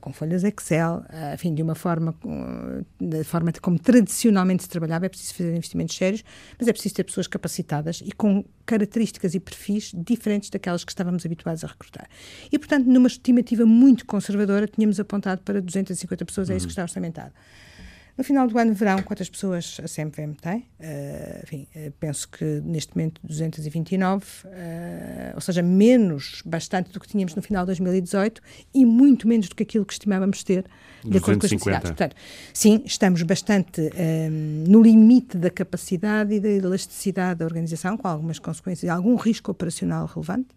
[0.00, 2.14] com folhas Excel, uh, enfim, de uma forma,
[3.00, 6.24] da forma como tradicionalmente se trabalhava, é preciso fazer investimentos sérios,
[6.58, 11.24] mas é preciso ter pessoas capacitadas e com características e perfis diferentes daquelas que estávamos
[11.24, 12.08] habituados a recrutar.
[12.52, 16.82] E, portanto, numa estimativa muito conservadora, tínhamos apontado para 250 pessoas, é isso que está
[16.82, 17.32] orçamentado.
[18.18, 20.66] No final do ano verão, quantas pessoas a CMVM tem?
[20.80, 26.98] Uh, enfim, uh, penso que neste momento 229, uh, eh, ou seja, menos bastante do
[26.98, 28.42] que tínhamos no final de 2018
[28.74, 30.64] e muito menos do que aquilo que estimávamos ter
[31.04, 31.90] de acordo com as necessidades.
[31.90, 32.16] Portanto,
[32.52, 33.88] sim, estamos bastante
[34.66, 39.52] no limite da capacidade e da elasticidade da organização, com algumas consequências e algum risco
[39.52, 40.48] operacional relevante.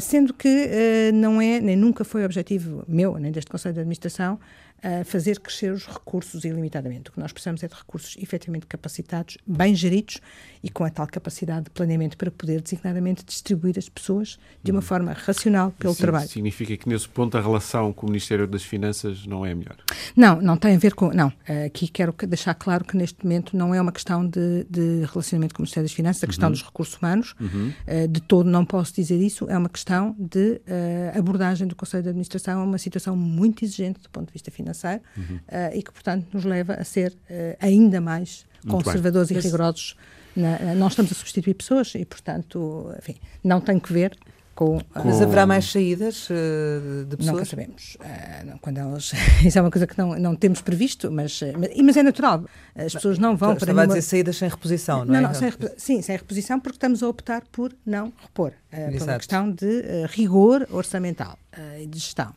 [0.00, 4.38] Sendo que uh, não é, nem nunca foi objetivo meu, nem deste Conselho de Administração,
[4.82, 7.10] a fazer crescer os recursos ilimitadamente.
[7.10, 10.18] O que nós precisamos é de recursos efetivamente capacitados, bem geridos
[10.62, 14.80] e com a tal capacidade de planeamento para poder designadamente distribuir as pessoas de uma
[14.80, 14.82] hum.
[14.82, 16.28] forma racional pelo Sim, trabalho.
[16.28, 19.76] Significa que nesse ponto a relação com o Ministério das Finanças não é melhor?
[20.16, 21.12] Não, não tem a ver com.
[21.12, 21.32] Não.
[21.66, 25.60] Aqui quero deixar claro que neste momento não é uma questão de, de relacionamento com
[25.60, 26.52] o Ministério das Finanças, a questão uhum.
[26.52, 27.34] dos recursos humanos.
[27.40, 27.72] Uhum.
[27.86, 29.48] Eh, de todo não posso dizer isso.
[29.48, 34.00] É uma questão de uh, abordagem do Conselho de Administração a uma situação muito exigente
[34.00, 35.36] do ponto de vista financeiro financeiro uhum.
[35.36, 39.38] uh, e que, portanto, nos leva a ser uh, ainda mais Muito conservadores bem.
[39.38, 39.96] e rigorosos.
[40.34, 44.16] Na, nós estamos a substituir pessoas e, portanto, enfim, não tem que ver
[44.54, 45.04] com, com...
[45.04, 47.34] Mas haverá mais saídas uh, de pessoas?
[47.34, 47.96] Nunca sabemos.
[47.96, 49.12] Uh, quando elas...
[49.44, 52.44] Isso é uma coisa que não, não temos previsto, mas, mas, mas é natural.
[52.74, 53.64] As pessoas não vão para.
[53.64, 53.94] Estava nenhuma...
[53.94, 55.20] a dizer saídas sem reposição, não, não é?
[55.20, 58.52] Não, sem sim, sem reposição, porque estamos a optar por não repor.
[58.72, 61.38] Uh, por uma questão de rigor orçamental
[61.78, 62.32] e de gestão.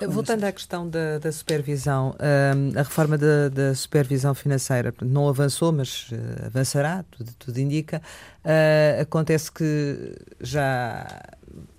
[0.00, 5.28] Uh, Voltando à questão da, da supervisão, uh, a reforma da, da, supervisão financeira não
[5.28, 8.02] avançou, mas uh, avançará, tudo, tudo indica.
[8.44, 11.06] Uh, acontece que já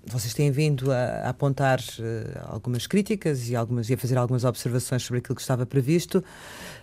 [0.04, 1.80] vocês têm vindo a, a apontar
[2.46, 6.24] algumas críticas e, algumas, e a fazer algumas observações sobre aquilo que estava previsto.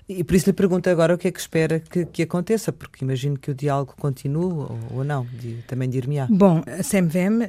[0.07, 3.03] E por isso lhe pergunto agora o que é que espera que, que aconteça, porque
[3.03, 6.27] imagino que o diálogo continue ou, ou não, de, também dir-me-á.
[6.29, 7.41] Bom, a CMVM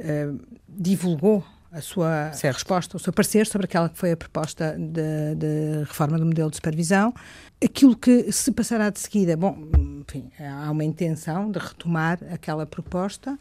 [0.67, 1.45] divulgou
[1.77, 2.55] a sua certo.
[2.55, 6.49] resposta, o seu parecer sobre aquela que foi a proposta de, de, reforma do modelo
[6.49, 7.13] de supervisão.
[7.63, 9.59] Aquilo que se passará de seguida, bom,
[10.01, 13.39] enfim, há uma intenção de retomar aquela proposta.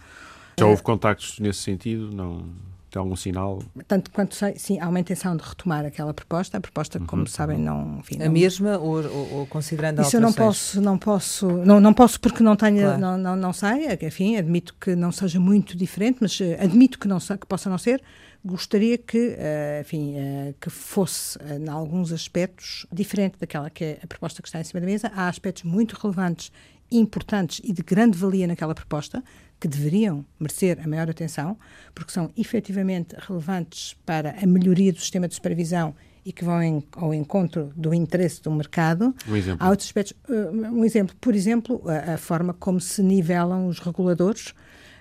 [0.60, 2.12] Já houve contactos nesse sentido?
[2.12, 2.46] Não
[2.92, 3.62] tem algum sinal?
[3.88, 6.58] Tanto quanto sei, sim, há uma intenção de retomar aquela proposta.
[6.58, 8.00] A proposta, uhum, como sabem, não.
[8.00, 11.94] Enfim, a mesma ou, ou, ou considerando Isso eu não posso, não posso, não, não
[11.94, 13.00] posso porque não tenho, claro.
[13.00, 13.88] não, não, não sei.
[14.02, 17.78] Enfim, admito que não seja muito diferente, mas eh, admito que não que possa não
[17.78, 18.02] ser
[18.46, 24.00] gostaria que, uh, enfim, uh, que fosse, uh, em alguns aspectos, diferente daquela que é
[24.04, 25.12] a proposta que está em cima da mesa.
[25.16, 26.52] Há aspectos muito relevantes,
[26.92, 29.24] importantes e de grande valia naquela proposta,
[29.60, 31.58] que deveriam merecer a maior atenção,
[31.96, 36.84] porque são efetivamente relevantes para a melhoria do sistema de supervisão e que vão em,
[36.92, 39.16] ao encontro do interesse do mercado.
[39.28, 39.66] Um exemplo.
[39.66, 40.16] Há outros aspectos.
[40.30, 44.54] um exemplo, por exemplo, a, a forma como se nivelam os reguladores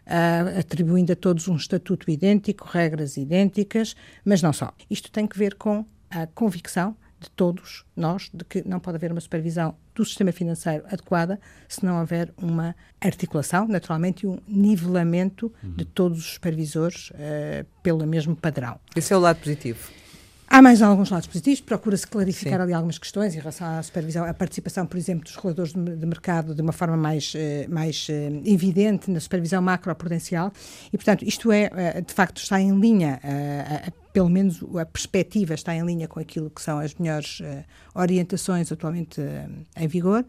[0.06, 4.72] uh, atribuindo a todos um estatuto idêntico, regras idênticas, mas não só.
[4.90, 9.10] Isto tem que ver com a convicção de todos nós de que não pode haver
[9.10, 15.52] uma supervisão do sistema financeiro adequada se não houver uma articulação, naturalmente, e um nivelamento
[15.62, 15.72] uhum.
[15.72, 18.78] de todos os supervisores uh, pelo mesmo padrão.
[18.94, 20.03] Esse é o lado positivo.
[20.54, 22.62] Há mais alguns lados positivos, procura-se clarificar Sim.
[22.62, 26.06] ali algumas questões em relação à supervisão, à participação, por exemplo, dos reguladores de, de
[26.06, 30.52] mercado de uma forma mais, eh, mais eh, evidente na supervisão macroprudencial
[30.92, 33.18] e, portanto, isto é, eh, de facto, está em linha,
[34.14, 37.42] pelo menos a perspectiva está em linha com aquilo que são as melhores
[37.94, 39.20] orientações atualmente
[39.76, 40.24] em vigor.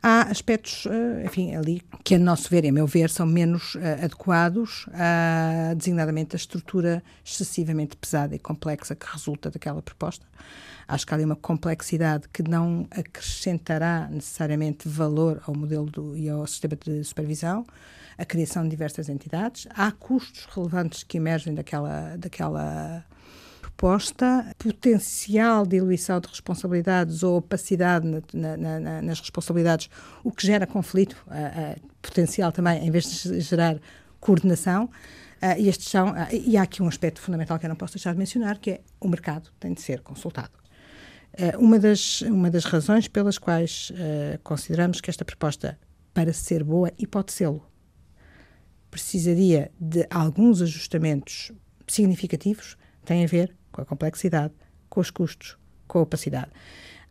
[0.00, 0.86] Há aspectos,
[1.24, 4.86] enfim, ali que, a nosso ver e a meu ver, são menos adequados,
[5.76, 10.24] designadamente a estrutura excessivamente pesada e complexa que resulta daquela proposta.
[10.86, 16.28] Acho que há ali uma complexidade que não acrescentará necessariamente valor ao modelo do, e
[16.28, 17.66] ao sistema de supervisão,
[18.16, 19.66] a criação de diversas entidades.
[19.70, 23.04] Há custos relevantes que emergem daquela, daquela
[23.76, 29.90] proposta, potencial diluição de responsabilidades ou opacidade na, na, na, nas responsabilidades,
[30.22, 31.16] o que gera conflito,
[32.00, 33.78] potencial também, em vez de gerar
[34.20, 34.84] coordenação.
[34.84, 37.94] Uh, e, estes são, uh, e há aqui um aspecto fundamental que eu não posso
[37.94, 40.52] deixar de mencionar, que é o mercado tem de ser consultado.
[41.34, 43.92] Uh, uma, das, uma das razões pelas quais
[44.42, 45.78] consideramos que esta proposta,
[46.14, 47.66] para ser boa, e pode sê-lo,
[48.90, 51.50] precisaria de alguns ajustamentos
[51.88, 54.54] significativos, tem a ver com a complexidade,
[54.88, 55.58] com os custos,
[55.88, 56.50] com a opacidade.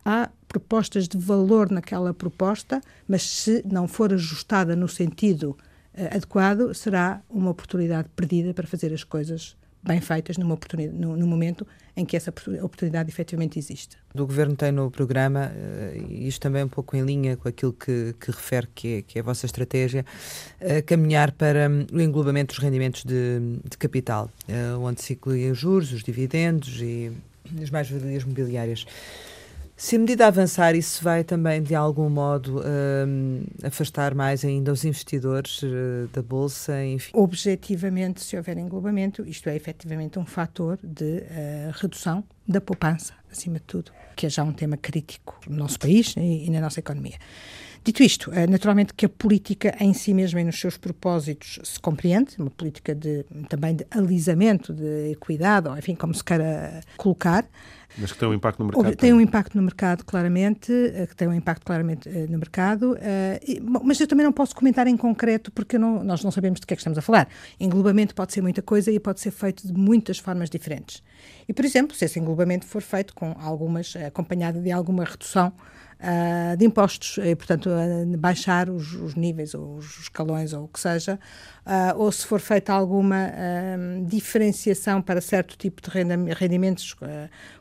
[0.02, 5.56] Há propostas de valor naquela proposta, mas se não for ajustada no sentido
[5.94, 11.16] uh, adequado, será uma oportunidade perdida para fazer as coisas bem feitas numa oportunidade, no,
[11.16, 11.66] no, momento
[11.96, 13.96] em que essa oportunidade efetivamente existe.
[14.14, 17.72] O Governo tem no programa, uh, isto também é um pouco em linha com aquilo
[17.72, 20.04] que, que refere que é, que é, a vossa estratégia,
[20.86, 25.58] caminhar para um, o englobamento dos rendimentos de, de capital, uh, onde se incluem os
[25.58, 27.12] juros, os dividendos e
[27.62, 28.86] as mais-valias mobiliárias.
[29.84, 34.82] Se a medida avançar, isso vai também, de algum modo, uh, afastar mais ainda os
[34.82, 36.82] investidores uh, da Bolsa?
[36.82, 37.10] Enfim.
[37.12, 43.56] Objetivamente, se houver englobamento, isto é efetivamente um fator de uh, redução da poupança, acima
[43.56, 46.80] de tudo, que é já um tema crítico no nosso país e, e na nossa
[46.80, 47.18] economia.
[47.84, 51.78] Dito isto, eh, naturalmente que a política em si mesma e nos seus propósitos se
[51.78, 57.44] compreende, uma política de, também de alisamento, de equidade, ou enfim, como se queira colocar.
[57.98, 58.96] Mas que tem um impacto no mercado.
[58.96, 62.96] Tem um impacto no mercado, claramente, eh, que tem um impacto claramente eh, no mercado,
[63.84, 66.72] mas eu também não posso comentar em concreto porque não, nós não sabemos de que
[66.72, 67.28] é que estamos a falar.
[67.60, 71.02] Englobamento pode ser muita coisa e pode ser feito de muitas formas diferentes.
[71.46, 75.52] E, por exemplo, se esse englobamento for feito com algumas, acompanhado de alguma redução
[76.04, 80.68] uh, de impostos, e, portanto, uh, baixar os, os, níveis ou os escalões ou o
[80.68, 81.18] que seja,
[81.66, 83.14] uh, ou se for feita alguma
[84.06, 85.88] diferenciação para certo tipo de
[86.34, 86.94] rendimentos,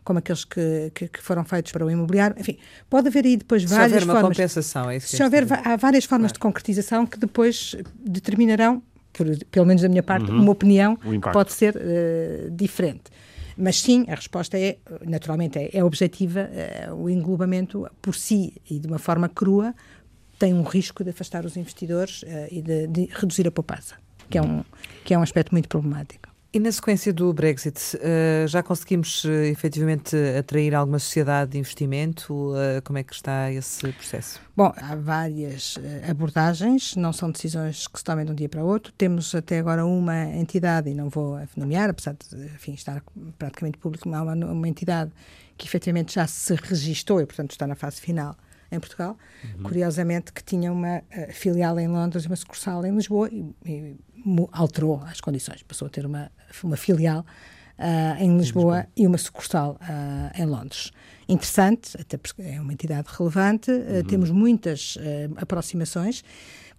[0.03, 2.35] como aqueles que, que, que, foram feitos para o imobiliário.
[2.39, 2.57] Enfim,
[2.89, 4.23] pode haver aí depois várias se houver formas.
[4.23, 6.33] Uma compensação, é isso se houver, há várias formas claro.
[6.33, 8.81] de concretização que depois determinarão,
[9.13, 10.41] por, pelo menos da minha parte, uhum.
[10.41, 11.75] uma opinião que pode ser
[12.51, 13.03] diferente.
[13.57, 16.41] Mas sim, a resposta é, naturalmente, é, é objetiva.
[16.41, 19.73] É, o englobamento por si e de uma forma crua
[20.39, 23.95] tem um risco de afastar os investidores uh, e de, de, reduzir a poupança,
[24.29, 24.63] que é, um,
[25.05, 26.22] que é um aspecto muito problemático.
[26.55, 32.31] E na sequência do Brexit, uh, já conseguimos uh, efetivamente atrair alguma sociedade de investimento?
[32.51, 34.39] Uh, como é que está esse processo?
[34.55, 38.67] Bom, há várias abordagens, não são decisões que se tomem de um dia para o
[38.67, 38.93] outro.
[38.95, 43.01] Temos até agora uma entidade, e não vou nomear, apesar de enfim, estar
[43.39, 45.11] praticamente público, há uma, uma entidade
[45.57, 48.37] que efetivamente já se registou e, portanto, está na fase final
[48.71, 49.17] em Portugal.
[49.43, 49.63] Uhum.
[49.63, 53.95] Curiosamente, que tinha uma filial em Londres e uma sucursal em Lisboa e, e
[54.51, 56.31] alterou as condições, passou a ter uma,
[56.63, 57.25] uma filial
[57.77, 60.91] uh, em Lisboa, Lisboa, e uma sucursal uh, em Londres.
[61.27, 64.03] Interessante, até porque é uma entidade relevante, uh, uhum.
[64.03, 64.97] temos muitas
[65.37, 66.23] aproximações.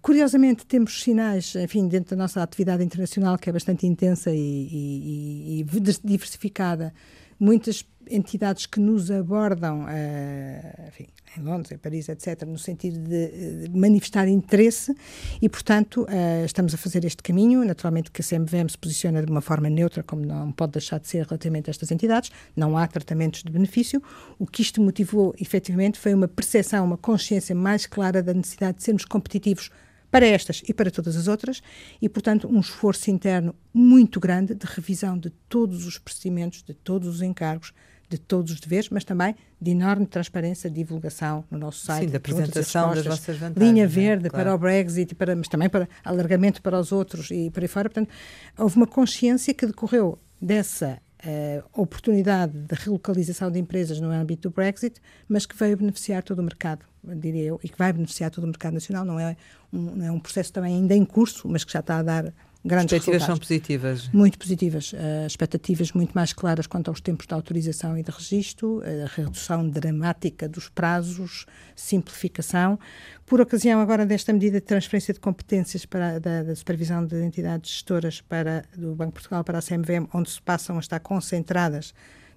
[0.01, 5.61] Curiosamente, temos sinais, enfim, dentro da nossa atividade internacional, que é bastante intensa e, e,
[5.61, 5.65] e
[6.03, 6.93] diversificada,
[7.39, 13.67] muitas entidades que nos abordam, uh, enfim, em Londres, em Paris, etc., no sentido de,
[13.67, 14.95] de manifestar interesse
[15.41, 17.63] e, portanto, uh, estamos a fazer este caminho.
[17.65, 21.07] Naturalmente que a CMVM se posiciona de uma forma neutra, como não pode deixar de
[21.07, 24.01] ser relativamente a estas entidades, não há tratamentos de benefício.
[24.39, 28.83] O que isto motivou, efetivamente, foi uma percepção, uma consciência mais clara da necessidade de
[28.83, 29.69] sermos competitivos
[30.15, 31.61] para estas e para todas as outras,
[32.01, 37.07] e, portanto, um esforço interno muito grande de revisão de todos os procedimentos, de todos
[37.07, 37.73] os encargos,
[38.09, 42.05] de todos os deveres, mas também de enorme transparência, divulgação no nosso site.
[42.05, 43.71] Sim, da apresentação das vossas vantagens.
[43.71, 43.87] Linha é?
[43.87, 44.45] verde claro.
[44.45, 47.89] para o Brexit, para, mas também para alargamento para os outros e por aí fora.
[47.89, 48.09] Portanto,
[48.57, 54.53] houve uma consciência que decorreu dessa uh, oportunidade de relocalização de empresas no âmbito do
[54.53, 58.43] Brexit, mas que veio beneficiar todo o mercado, diria eu, e que vai beneficiar todo
[58.43, 59.05] o mercado nacional.
[59.05, 59.35] Não é
[59.73, 62.33] um, não é um processo também ainda em curso, mas que já está a dar
[62.65, 64.09] grandes expectativas são positivas.
[64.11, 64.91] Muito positivas.
[64.91, 69.69] Uh, expectativas muito mais claras quanto aos tempos de autorização e de registro, a redução
[69.69, 72.79] dramática dos prazos, simplificação.
[73.25, 77.71] Por ocasião agora desta medida de transferência de competências para, da, da supervisão de entidades
[77.71, 81.93] gestoras para, do Banco de Portugal para a CMVM, onde se passam a estar concentradas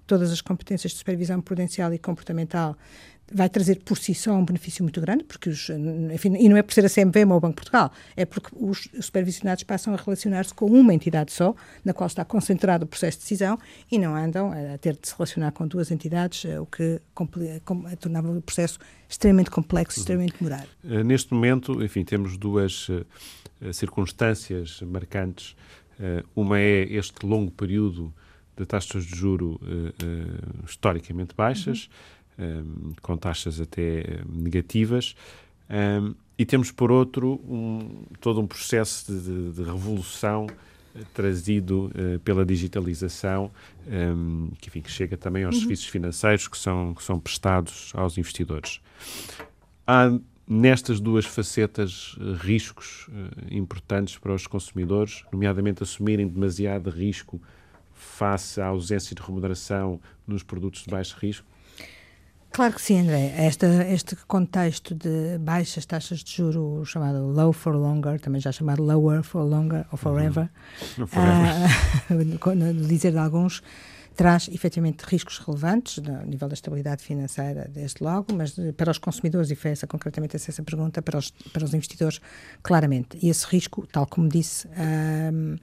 [0.09, 2.75] todas as competências de supervisão prudencial e comportamental
[3.31, 5.69] vai trazer por si só um benefício muito grande, porque os,
[6.13, 8.49] enfim, e não é por ser a CMVM ou o Banco de Portugal, é porque
[8.53, 13.17] os supervisionados passam a relacionar-se com uma entidade só, na qual está concentrado o processo
[13.17, 13.57] de decisão,
[13.91, 17.01] e não andam a ter de se relacionar com duas entidades, eh, o que
[17.99, 20.67] tornava o processo extremamente complexo, extremamente demorado.
[20.83, 23.05] Uh, neste momento, enfim, temos duas uh,
[23.73, 25.55] circunstâncias marcantes.
[26.33, 28.13] Uma é este longo período
[28.55, 29.59] de taxas de juro
[30.65, 35.15] historicamente baixas, uhum um, com taxas até negativas.
[35.69, 42.19] Um, e temos, por outro, um, todo um processo de, de, revolução uh, trazido uh,
[42.21, 43.51] pela digitalização,
[43.85, 45.61] um, que, enfim, que chega também aos uhum.
[45.61, 48.79] serviços financeiros que são, que são prestados aos investidores.
[49.85, 53.07] Há nestas duas facetas uh, riscos
[53.51, 57.39] importantes para os consumidores, nomeadamente assumirem demasiado risco
[57.93, 61.45] face à ausência de remuneração nos produtos de baixo risco?
[62.51, 63.33] Claro que sim, André.
[63.47, 68.83] Este, este contexto de baixas taxas de juro, chamado low for longer, também já chamado
[68.83, 70.49] lower for longer ou forever,
[70.97, 71.07] uhum.
[71.07, 71.69] forever.
[72.09, 73.61] Uh, dizer de alguns,
[74.19, 79.49] traz efetivamente riscos relevantes no nível da estabilidade financeira, desde logo, mas para os consumidores,
[79.49, 82.19] e foi essa concretamente essa pergunta, para os, para os investidores,
[82.61, 83.17] claramente.
[83.21, 85.55] E esse risco, tal como disse, um,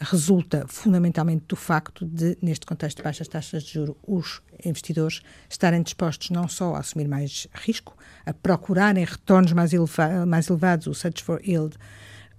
[0.00, 5.82] resulta fundamentalmente do facto de, neste contexto de baixas taxas de juro, os investidores estarem
[5.82, 10.94] dispostos não só a assumir mais risco, a procurarem retornos mais, eleva mais elevados, o
[10.94, 11.76] search for yield,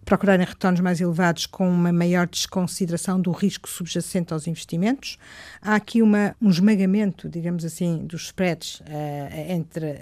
[0.05, 5.17] procurarem retornos mais elevados com uma maior desconsideração do risco subjacente aos investimentos.
[5.61, 8.85] Há aqui uma, um esmagamento, digamos assim, dos spreads uh,
[9.49, 9.95] entre uh,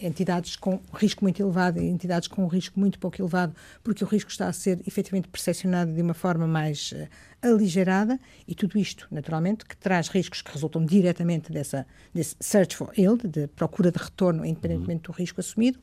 [0.00, 4.30] entidades com risco muito elevado e entidades com risco muito pouco elevado, porque o risco
[4.30, 7.08] está a ser efetivamente percepcionado de uma forma mais uh,
[7.42, 12.92] aligerada e tudo isto, naturalmente, que traz riscos que resultam diretamente dessa, desse search for
[12.96, 15.14] yield, de procura de retorno, independentemente uhum.
[15.14, 15.78] do risco assumido,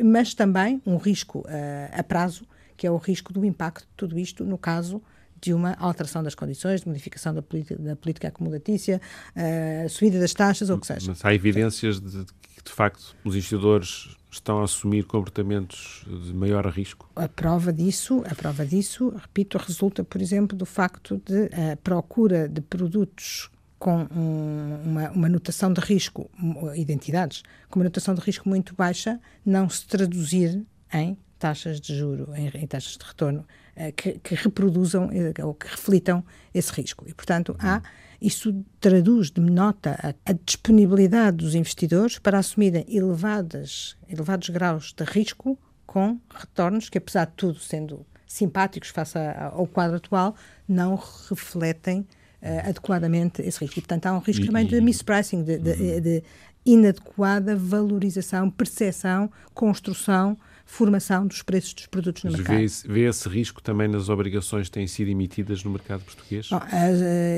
[0.00, 1.44] mas também um risco
[1.92, 2.46] a prazo
[2.78, 5.02] que é o risco do impacto de tudo isto no caso
[5.40, 9.00] de uma alteração das condições, de modificação da política, da política acumulatícia,
[9.36, 11.06] uh, subida das taxas ou o que seja.
[11.08, 16.66] Mas há evidências de, de de facto, os investidores estão a assumir comportamentos de maior
[16.66, 17.10] risco?
[17.16, 22.48] A prova disso, a prova disso, repito, resulta, por exemplo, do facto de a procura
[22.48, 26.28] de produtos com um, uma, uma notação de risco,
[26.74, 30.62] identidades, com uma notação de risco muito baixa, não se traduzir
[30.92, 35.54] em taxas de juro, em, em taxas de retorno uh, que, que, reproduzam uh, ou
[35.54, 37.04] que reflitam esse risco.
[37.08, 37.82] E, portanto, há,
[38.20, 45.58] isso traduz, denota a, a disponibilidade dos investidores para assumirem elevadas, elevados graus de risco
[45.86, 49.16] com retornos que, apesar de tudo, sendo simpáticos face
[49.52, 50.36] ao quadro atual,
[50.68, 53.78] não refletem uh, adequadamente esse risco.
[53.78, 56.00] E, portanto, há um risco e, também de mispricing, de, de, uhum.
[56.00, 56.22] de
[56.64, 60.36] inadequada valorização, percepção, construção
[60.68, 62.58] formação dos preços dos produtos no Mas mercado.
[62.58, 66.48] Vê, vê esse risco também nas obrigações que têm sido emitidas no mercado português?
[66.50, 66.60] Bom,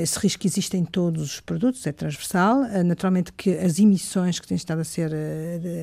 [0.02, 2.62] esse risco existe em todos os produtos, é transversal.
[2.84, 5.12] Naturalmente que as emissões que têm estado a ser,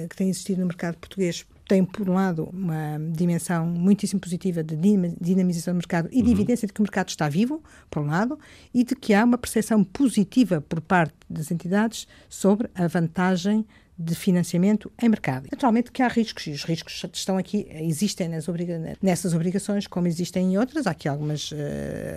[0.09, 4.75] que têm existido no mercado português tem, por um lado, uma dimensão muitíssimo positiva de
[5.19, 6.33] dinamização do mercado e de uhum.
[6.33, 8.37] evidência de que o mercado está vivo, por um lado,
[8.73, 13.65] e de que há uma percepção positiva por parte das entidades sobre a vantagem
[13.97, 15.47] de financiamento em mercado.
[15.51, 20.53] Naturalmente que há riscos, e os riscos estão aqui, existem obriga nessas obrigações, como existem
[20.53, 20.85] em outras.
[20.85, 21.55] Há aqui algumas, uh,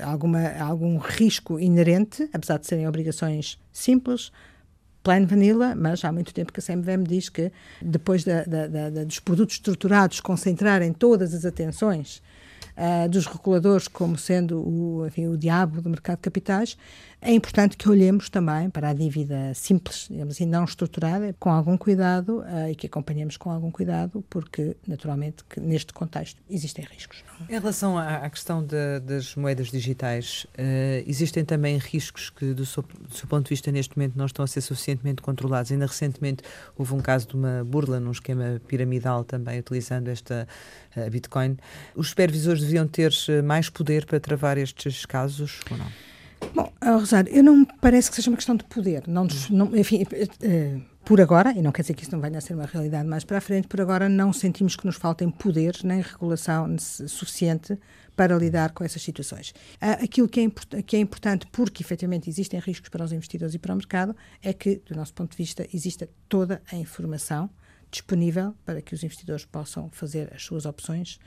[0.04, 4.30] alguma, algum risco inerente, apesar de serem obrigações simples,
[5.02, 7.50] plain vanilla, mas há muito tempo que a CMVM diz que
[7.80, 12.22] depois da, da, da, dos produtos estruturados concentrarem todas as atenções
[12.76, 16.76] uh, dos reguladores como sendo o, enfim, o diabo do mercado de capitais,
[17.22, 21.76] é importante que olhemos também para a dívida simples, digamos assim, não estruturada, com algum
[21.76, 27.22] cuidado uh, e que acompanhemos com algum cuidado, porque, naturalmente, neste contexto existem riscos.
[27.46, 32.64] Em relação à, à questão de, das moedas digitais, uh, existem também riscos que, do
[32.64, 35.70] seu, do seu, ponto de vista, neste momento não estão a ser suficientemente controlados.
[35.70, 36.42] Ainda recentemente
[36.74, 40.48] houve um caso de uma burla num esquema piramidal também utilizando esta
[40.96, 41.58] uh, Bitcoin.
[41.94, 43.12] Os supervisores deviam ter
[43.44, 45.86] mais poder para travar estes casos ou não?
[46.54, 49.06] Bom, Rosário, eu não me parece que seja uma questão de poder.
[49.06, 52.40] Não, não enfim, uh, por agora, e não quer dizer que isso não venha a
[52.40, 55.82] ser uma realidade mais para a frente, por agora não sentimos que nos faltem poderes
[55.82, 57.78] nem regulação suficiente
[58.16, 59.50] para lidar com essas situações.
[59.50, 63.58] Uh, aquilo que é, que é importante, porque efetivamente existem riscos para os investidores e
[63.58, 67.50] para o mercado, é que, do nosso ponto de vista, exista toda a informação
[67.90, 71.18] disponível para que os investidores possam fazer as suas opções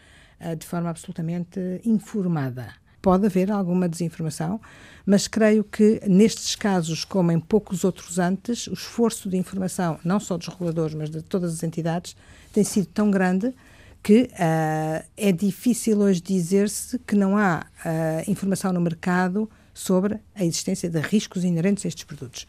[0.42, 2.74] uh, de forma absolutamente informada
[3.04, 4.62] pode haver alguma desinformação,
[5.06, 10.22] mas creio que nestes casos, como em poucos outros antes, o esforço de informação, não
[10.22, 12.16] só dos reguladores, mas de todas as entidades,
[12.54, 13.54] tem sido tão grande
[14.02, 20.44] que uh, é difícil hoje dizer-se que não há uh, informação no mercado sobre a
[20.44, 22.46] existência de riscos inerentes a estes produtos.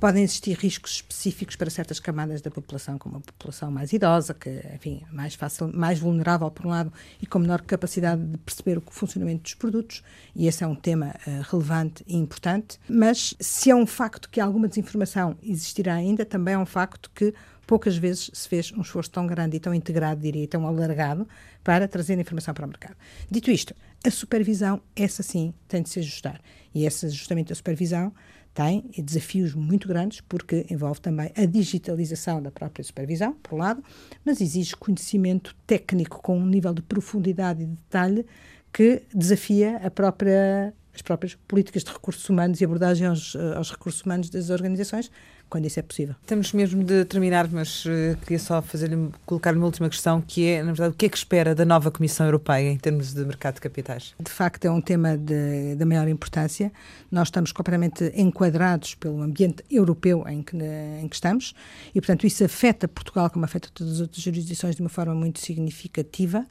[0.00, 4.50] Podem existir riscos específicos para certas camadas da população, como a população mais idosa, que,
[4.74, 8.82] enfim, mais fácil, mais vulnerável por um lado e com menor capacidade de perceber o
[8.90, 10.02] funcionamento dos produtos,
[10.34, 12.80] e esse é um tema uh, relevante e importante.
[12.88, 17.32] Mas se é um facto que alguma desinformação existirá ainda, também é um facto que
[17.64, 21.28] poucas vezes se fez um esforço tão grande e tão integrado, diria, tão alargado
[21.62, 22.96] para trazer informação para o mercado.
[23.30, 26.40] Dito isto, a supervisão, essa sim, tem de se ajustar.
[26.74, 28.12] E esse ajustamento da supervisão
[28.54, 33.82] tem desafios muito grandes, porque envolve também a digitalização da própria supervisão, por um lado,
[34.24, 38.26] mas exige conhecimento técnico com um nível de profundidade e de detalhe
[38.72, 44.02] que desafia a própria, as próprias políticas de recursos humanos e abordagem aos, aos recursos
[44.02, 45.10] humanos das organizações,
[45.52, 46.14] quando isso é possível.
[46.22, 48.90] Estamos mesmo de terminar, mas uh, queria só fazer
[49.26, 51.90] colocar uma última questão, que é, na verdade, o que é que espera da nova
[51.90, 54.14] Comissão Europeia em termos de mercado de capitais?
[54.18, 56.72] De facto, é um tema de, de maior importância.
[57.10, 61.52] Nós estamos completamente enquadrados pelo ambiente europeu em que, em que estamos
[61.94, 65.38] e, portanto, isso afeta Portugal como afeta todas as outras jurisdições de uma forma muito
[65.38, 66.46] significativa.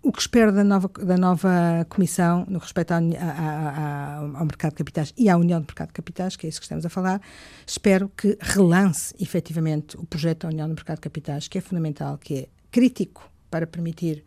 [0.00, 3.00] O que espero da nova, da nova Comissão no respeito ao,
[4.44, 6.86] mercado de capitais e à União de Mercado de Capitais, que é isso que estamos
[6.86, 7.20] a falar,
[7.66, 12.16] espero que relance efetivamente o projeto da União de Mercado de Capitais, que é fundamental,
[12.16, 14.24] que é crítico para permitir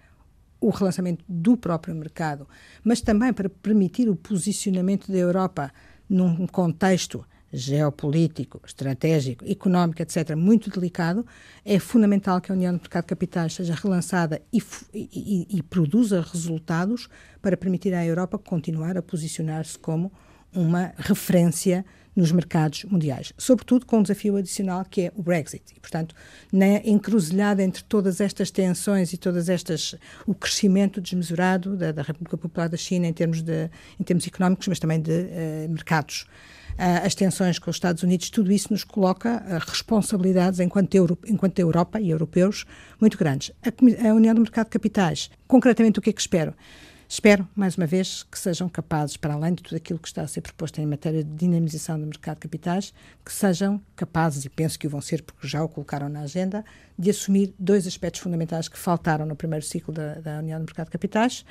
[0.59, 2.47] o relançamento do próprio mercado,
[2.84, 5.72] mas também para permitir o posicionamento da Europa
[6.07, 11.26] num contexto geopolítico, estratégico, económico, etc., muito delicado,
[11.66, 14.62] é fundamental que a União de Mercado de Capitais seja relançada e,
[14.93, 17.10] e, e produza resultados
[17.41, 20.12] para permitir à Europa continuar a posicionar-se como
[20.54, 21.86] uma referência
[22.16, 25.64] nos mercados mundiais, sobretudo com um desafio adicional que é o Brexit.
[25.76, 26.14] E, portanto,
[26.52, 29.95] na encruzilhada entre todas estas tensões e todas estas
[30.28, 34.68] o crescimento desmesurado da, da República Popular da China em termos de em termos económicos,
[34.68, 36.26] mas também de uh, mercados
[36.82, 42.00] as tensões com os Estados Unidos, tudo isso nos coloca responsabilidades enquanto, Euro, enquanto Europa
[42.00, 42.66] e europeus
[43.00, 43.52] muito grandes.
[43.64, 46.56] A, a União do Mercado de Capitais, concretamente o que é que espero?
[47.08, 50.28] Espero, mais uma vez, que sejam capazes, para além de tudo aquilo que está a
[50.28, 54.80] ser proposto em matéria de dinamização do mercado de capitais, que sejam capazes, e penso
[54.80, 56.64] que o vão ser porque já o colocaram na agenda,
[56.98, 60.86] de assumir dois aspectos fundamentais que faltaram no primeiro ciclo da, da União do Mercado
[60.86, 61.46] de Capitais: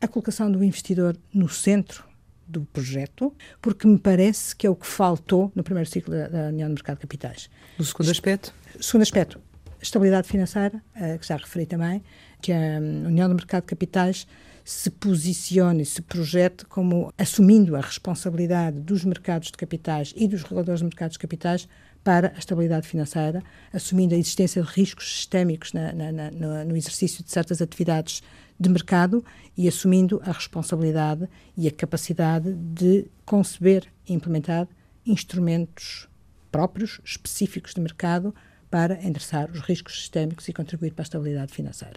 [0.00, 2.04] a colocação do investidor no centro
[2.46, 6.48] do projeto, porque me parece que é o que faltou no primeiro ciclo da, da
[6.48, 7.50] União do Mercado de Capitais.
[7.78, 8.54] O segundo aspecto?
[8.80, 9.40] Segundo aspecto,
[9.80, 12.02] estabilidade financeira, uh, que já referi também,
[12.40, 14.26] que a União do Mercado de Capitais
[14.64, 20.80] se posicione, se projete como assumindo a responsabilidade dos mercados de capitais e dos reguladores
[20.80, 21.68] de mercados de capitais
[22.04, 23.42] para a estabilidade financeira,
[23.72, 28.22] assumindo a existência de riscos sistémicos na, na, na, no exercício de certas atividades
[28.60, 29.24] de mercado
[29.56, 34.68] e assumindo a responsabilidade e a capacidade de conceber e implementar
[35.06, 36.06] instrumentos
[36.52, 38.34] próprios, específicos de mercado,
[38.74, 41.94] para endereçar os riscos sistémicos e contribuir para a estabilidade financeira.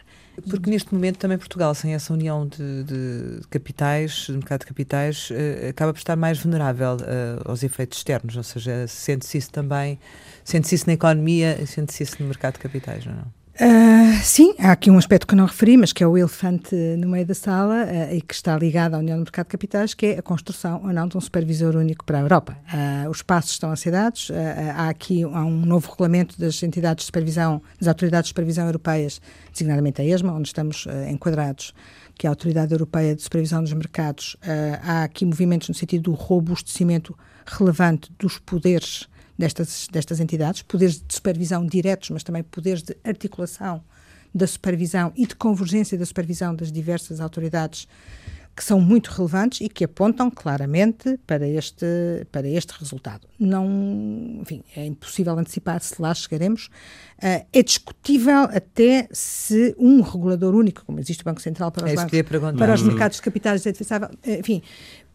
[0.47, 5.29] Porque neste momento também Portugal, sem essa união de, de capitais, de mercado de capitais,
[5.31, 9.97] eh, acaba por estar mais vulnerável eh, aos efeitos externos, ou seja, sente-se isso também,
[10.43, 13.36] sente-se isso na economia sente-se isso no mercado de capitais, não é?
[13.59, 17.09] Uh, sim, há aqui um aspecto que não referi, mas que é o elefante no
[17.09, 20.05] meio da sala uh, e que está ligado à União do Mercado de Capitais, que
[20.05, 22.55] é a construção ou não de um supervisor único para a Europa.
[22.71, 24.31] Uh, os passos estão a ser dados,
[24.75, 29.19] há aqui há um novo regulamento das entidades de supervisão, das autoridades de supervisão europeias,
[29.51, 31.73] designadamente a ESMA, onde estamos enquadrados,
[32.15, 34.37] que é a Autoridade Europeia de Supervisão dos Mercados.
[34.83, 41.13] há aqui movimentos no sentido do robustecimento relevante dos poderes destas, destas entidades, poderes de
[41.13, 43.83] supervisão diretos, mas também poderes de articulação
[44.33, 47.87] da supervisão e de convergência da supervisão das diversas autoridades
[48.57, 51.85] que são muito relevantes e que apontam claramente para este,
[52.31, 53.27] para este resultado.
[53.39, 56.65] Não, enfim, é impossível antecipar se lá chegaremos.
[57.17, 61.91] Uh, é discutível até se um regulador único, como existe o Banco Central para os,
[61.91, 64.63] é bancos, para os mercados de capitais, é enfim,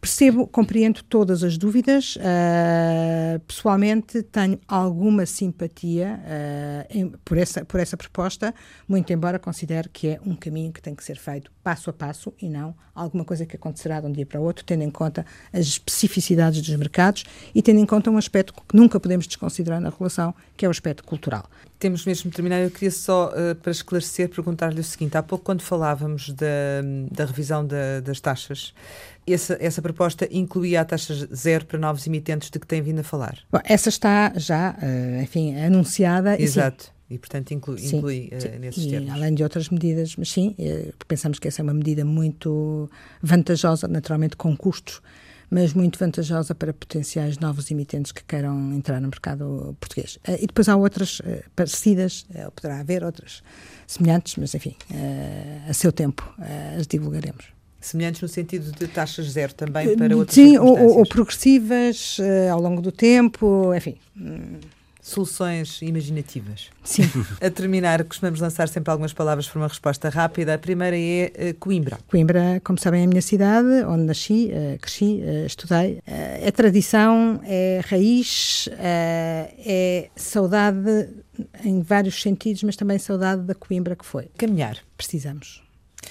[0.03, 2.17] Percebo, compreendo todas as dúvidas.
[2.17, 8.53] Uh, pessoalmente, tenho alguma simpatia uh, em, por, essa, por essa proposta,
[8.85, 12.33] muito embora considere que é um caminho que tem que ser feito passo a passo
[12.41, 15.25] e não alguma coisa que acontecerá de um dia para o outro, tendo em conta
[15.53, 17.23] as especificidades dos mercados
[17.55, 20.71] e tendo em conta um aspecto que nunca podemos desconsiderar na relação, que é o
[20.71, 21.49] aspecto cultural.
[21.79, 22.61] Temos mesmo de terminar.
[22.61, 27.25] Eu queria só, uh, para esclarecer, perguntar-lhe o seguinte: há pouco, quando falávamos da, da
[27.25, 28.73] revisão da, das taxas,
[29.27, 33.03] essa, essa proposta incluía a taxa zero para novos emitentes de que tem vindo a
[33.03, 33.37] falar?
[33.51, 36.41] Bom, essa está já, uh, enfim, anunciada.
[36.41, 36.91] Exato.
[37.09, 39.11] E, portanto, inclui, sim, inclui uh, nesses e, termos.
[39.11, 40.55] Além de outras medidas, mas sim,
[41.07, 42.89] pensamos que essa é uma medida muito
[43.21, 45.01] vantajosa, naturalmente com custos
[45.53, 50.15] mas muito vantajosa para potenciais novos emitentes que queiram entrar no mercado português.
[50.27, 53.43] Uh, e depois há outras uh, parecidas, uh, poderá haver outras
[53.85, 54.75] semelhantes, mas enfim,
[55.69, 56.27] a seu tempo
[56.75, 57.45] as divulgaremos.
[57.79, 62.17] Semelhantes no sentido de taxas zero também para outras Sim, ou, ou, progressivas
[62.49, 63.97] ao longo do tempo, enfim.
[65.03, 66.69] Soluções imaginativas.
[66.81, 67.03] Sim.
[67.41, 70.53] A terminar, costumamos lançar sempre algumas palavras para uma resposta rápida.
[70.53, 71.99] A primeira é uh, Coimbra.
[72.07, 75.99] Coimbra, como sabem, é a minha cidade, onde nasci, uh, cresci, uh, estudei.
[76.05, 81.09] é tradição, é raiz, é saudade
[81.65, 84.29] em vários sentidos, mas também saudade da Coimbra que foi.
[84.37, 84.77] Caminhar.
[84.95, 85.61] Precisamos.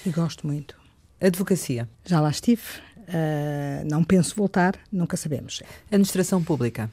[0.05, 0.75] E gosto muito.
[1.19, 1.89] Advocacia.
[2.05, 2.61] Já lá estive.
[3.89, 5.63] não penso voltar, nunca sabemos.
[5.87, 6.91] Administração pública.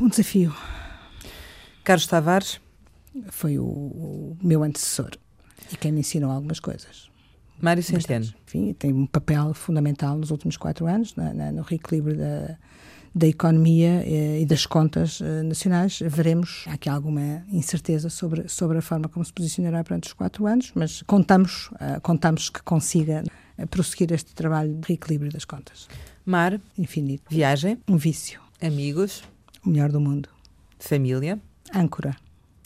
[0.00, 0.54] Um desafio.
[1.84, 2.60] Carlos Tavares?
[3.28, 5.10] Foi o, o, meu antecessor
[5.70, 7.10] e quem me ensinou algumas coisas.
[7.60, 8.26] Mário Centeno?
[8.46, 12.58] Enfim, tem um papel fundamental nos últimos quatro anos na, na, no reequilíbrio da,
[13.14, 16.00] da economia eh, e das contas eh, nacionais.
[16.04, 20.46] Veremos, há aqui alguma incerteza sobre, sobre a forma como se posicionará perante os quatro
[20.46, 23.22] anos, mas contamos, uh, contamos que consiga
[23.56, 25.86] uh, prosseguir este trabalho de reequilíbrio das contas.
[26.26, 26.60] Mar?
[26.76, 27.22] Infinito.
[27.30, 27.78] Viagem?
[27.88, 28.40] Um vício.
[28.60, 29.22] Amigos?
[29.64, 30.28] O melhor do mundo.
[30.78, 31.40] Família?
[31.74, 32.16] Âncora.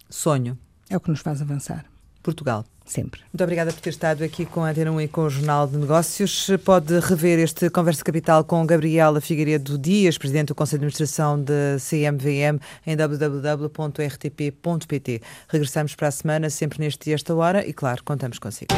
[0.08, 0.58] Sonho.
[0.88, 1.84] É o que nos faz avançar.
[2.22, 2.64] Portugal.
[2.88, 3.20] Sempre.
[3.30, 5.76] Muito obrigada por ter estado aqui com a Antena 1 e com o Jornal de
[5.76, 6.48] Negócios.
[6.64, 11.76] Pode rever este Conversa Capital com Gabriela Figueiredo Dias, Presidente do Conselho de Administração da
[11.78, 13.60] CMVM, em www.rtp.pt.
[15.48, 18.72] Regressamos para a semana, sempre neste dia, esta hora, e claro, contamos consigo.